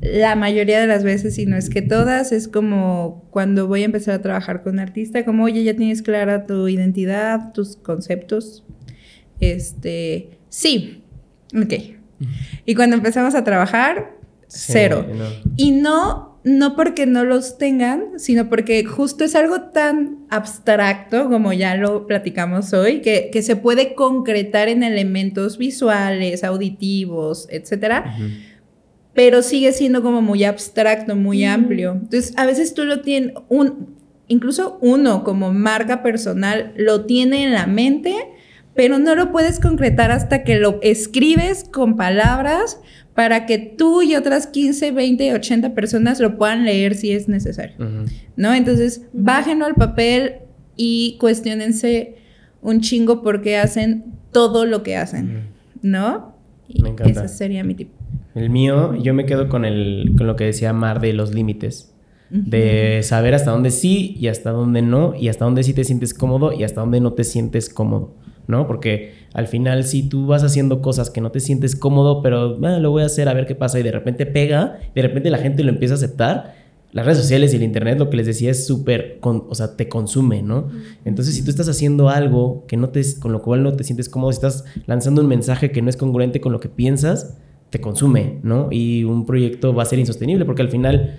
[0.00, 3.86] la mayoría de las veces, y no es que todas, es como cuando voy a
[3.86, 8.64] empezar a trabajar con un artista, como, oye, ya tienes clara tu identidad, tus conceptos.
[9.40, 11.02] Este, sí,
[11.56, 11.74] ok.
[12.64, 14.16] Y cuando empezamos a trabajar,
[14.46, 15.06] cero.
[15.56, 21.54] Y no no porque no los tengan, sino porque justo es algo tan abstracto, como
[21.54, 28.14] ya lo platicamos hoy, que, se puede concretar en elementos visuales, auditivos, etcétera.
[29.14, 31.92] Pero sigue siendo como muy abstracto, muy amplio.
[31.92, 33.96] Entonces, a veces tú lo tienes, un,
[34.28, 38.14] incluso uno como marca personal lo tiene en la mente,
[38.74, 42.80] pero no lo puedes concretar hasta que lo escribes con palabras
[43.14, 47.76] para que tú y otras 15, 20, 80 personas lo puedan leer si es necesario.
[48.36, 48.52] ¿No?
[48.52, 50.36] Entonces, bájenlo al papel
[50.76, 52.16] y cuestionense
[52.60, 55.48] un chingo por qué hacen todo lo que hacen.
[55.82, 56.34] ¿No?
[56.82, 57.24] me encanta.
[57.24, 57.92] Ese sería mi tipo.
[58.34, 61.90] El mío, yo me quedo con, el, con lo que decía Mar de los límites.
[62.30, 66.14] De saber hasta dónde sí y hasta dónde no, y hasta dónde sí te sientes
[66.14, 68.16] cómodo y hasta dónde no te sientes cómodo.
[68.46, 68.66] ¿No?
[68.66, 72.78] Porque al final si tú vas haciendo cosas que no te sientes cómodo, pero ah,
[72.78, 75.38] lo voy a hacer a ver qué pasa y de repente pega, de repente la
[75.38, 76.54] gente lo empieza a aceptar,
[76.94, 79.88] las redes sociales y el internet, lo que les decía, es súper, o sea, te
[79.88, 80.68] consume, ¿no?
[81.04, 84.08] Entonces, si tú estás haciendo algo que no te, con lo cual no te sientes
[84.08, 87.36] cómodo, si estás lanzando un mensaje que no es congruente con lo que piensas,
[87.70, 88.68] te consume, ¿no?
[88.70, 91.16] Y un proyecto va a ser insostenible porque al final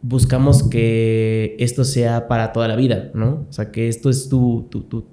[0.00, 3.46] buscamos que esto sea para toda la vida, ¿no?
[3.50, 5.06] O sea, que esto es tu, tu, tu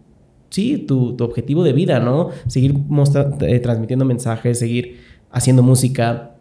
[0.53, 2.29] sí, tu, objetivo de vida, ¿no?
[2.47, 2.75] Seguir
[3.41, 4.99] eh, transmitiendo mensajes, seguir
[5.31, 6.35] haciendo música.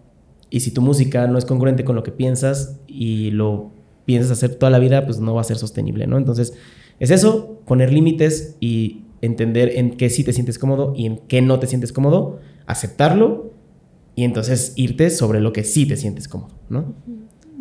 [0.50, 3.72] Y si tu música no es congruente con lo que piensas y lo
[4.04, 6.18] piensas hacer toda la vida, pues no va a ser sostenible, ¿no?
[6.18, 6.52] Entonces,
[7.00, 11.40] es eso, poner límites y entender en qué sí te sientes cómodo y en qué
[11.40, 13.50] no te sientes cómodo, aceptarlo
[14.14, 16.94] y entonces irte sobre lo que sí te sientes cómodo, ¿no?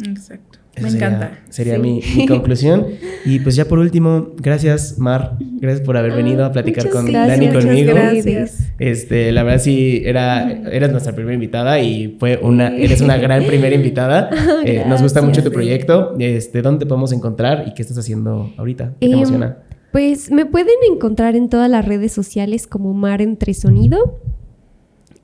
[0.06, 0.60] Exacto.
[0.80, 1.40] Me encanta.
[1.50, 2.88] Sería mi, conclusión.
[3.26, 7.50] Y pues ya por último, gracias Mar, gracias por haber venido a platicar con Dani
[7.50, 7.94] conmigo.
[7.94, 8.72] Gracias.
[8.80, 13.46] Este, la verdad sí, era, eras nuestra primera invitada y fue una, eres una gran
[13.46, 14.30] primera invitada.
[14.64, 16.16] Eh, nos gusta mucho tu proyecto.
[16.20, 18.94] Este, ¿Dónde te podemos encontrar y qué estás haciendo ahorita?
[19.00, 19.58] ¿Qué te em, emociona?
[19.92, 24.20] Pues me pueden encontrar en todas las redes sociales como Mar Entre Sonido.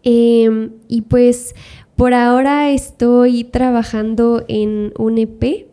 [0.03, 1.53] Em, y pues
[1.97, 5.65] por ahora estoy trabajando en un EP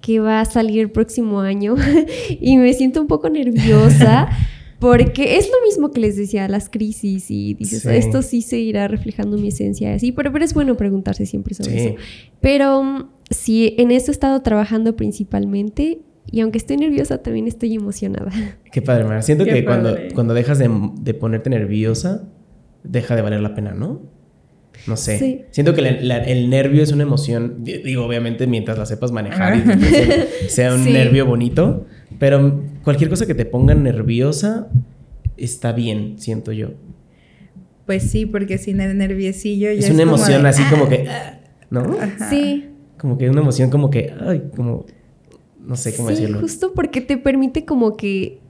[0.00, 1.74] que va a salir el próximo año
[2.40, 4.28] y me siento un poco nerviosa.
[4.78, 8.86] Porque es lo mismo que les decía, las crisis y dices, esto sí se irá
[8.86, 11.94] reflejando mi esencia así, pero, pero es bueno preguntarse siempre sobre eso.
[12.40, 15.98] Pero mm, sí, en eso he estado trabajando principalmente
[16.30, 18.30] y aunque estoy nerviosa, también estoy emocionada.
[18.70, 19.22] Qué padre, Mara.
[19.22, 22.28] Siento que cuando, cuando dejas de, de ponerte nerviosa,
[22.84, 24.17] deja de valer la pena, ¿no?
[24.88, 25.46] No sé.
[25.50, 29.56] Siento que el nervio es una emoción, digo, obviamente mientras la sepas manejar
[30.44, 31.86] y sea un nervio bonito,
[32.18, 34.68] pero cualquier cosa que te ponga nerviosa
[35.36, 36.70] está bien, siento yo.
[37.86, 41.38] Pues sí, porque sin el nerviosillo ya es una emoción así como que, ah".
[41.70, 41.96] ¿no?
[42.30, 42.66] Sí.
[42.98, 44.86] Como que una emoción como que, ay, como,
[45.60, 48.40] no sé cómo sí, Justo porque te permite como que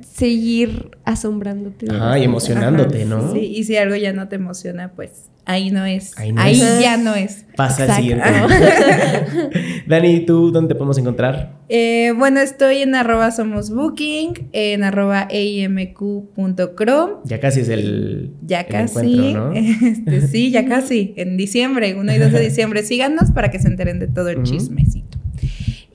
[0.00, 1.86] seguir asombrándote.
[2.18, 3.32] Y emocionándote, ¿no?
[3.32, 6.12] Sí, y si algo ya no te emociona, pues ahí no es.
[6.18, 7.44] Ahí, ya no es.
[7.56, 8.24] Pasa al siguiente.
[9.86, 11.56] Dani, ¿tú dónde te podemos encontrar?
[11.68, 17.10] Eh, bueno, estoy en arroba somos booking, en arroba amq.crom.
[17.24, 18.32] Ya casi es el.
[18.42, 19.34] Ya casi.
[19.34, 19.52] ¿no?
[19.54, 21.14] Este, sí, ya casi.
[21.16, 22.82] En diciembre, 1 y 2 de diciembre.
[22.82, 25.05] Síganos para que se enteren de todo el chismecito.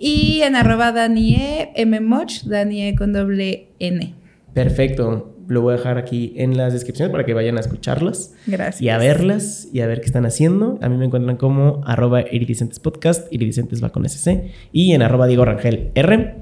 [0.03, 4.15] Y en arroba Danie Mmoch, Danie con doble N.
[4.55, 5.35] Perfecto.
[5.47, 8.33] Lo voy a dejar aquí en las descripciones para que vayan a escucharlas.
[8.47, 8.81] Gracias.
[8.81, 10.79] Y a verlas y a ver qué están haciendo.
[10.81, 14.51] A mí me encuentran como arroba iridicentes podcast, iridicentes va con SC.
[14.71, 16.35] Y en arroba Diego Rangel R.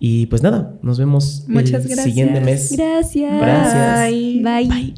[0.00, 2.04] Y pues nada, nos vemos Muchas el gracias.
[2.04, 2.76] siguiente mes.
[2.76, 3.40] Gracias.
[3.40, 4.42] Gracias.
[4.42, 4.68] Bye.
[4.68, 4.94] Bye.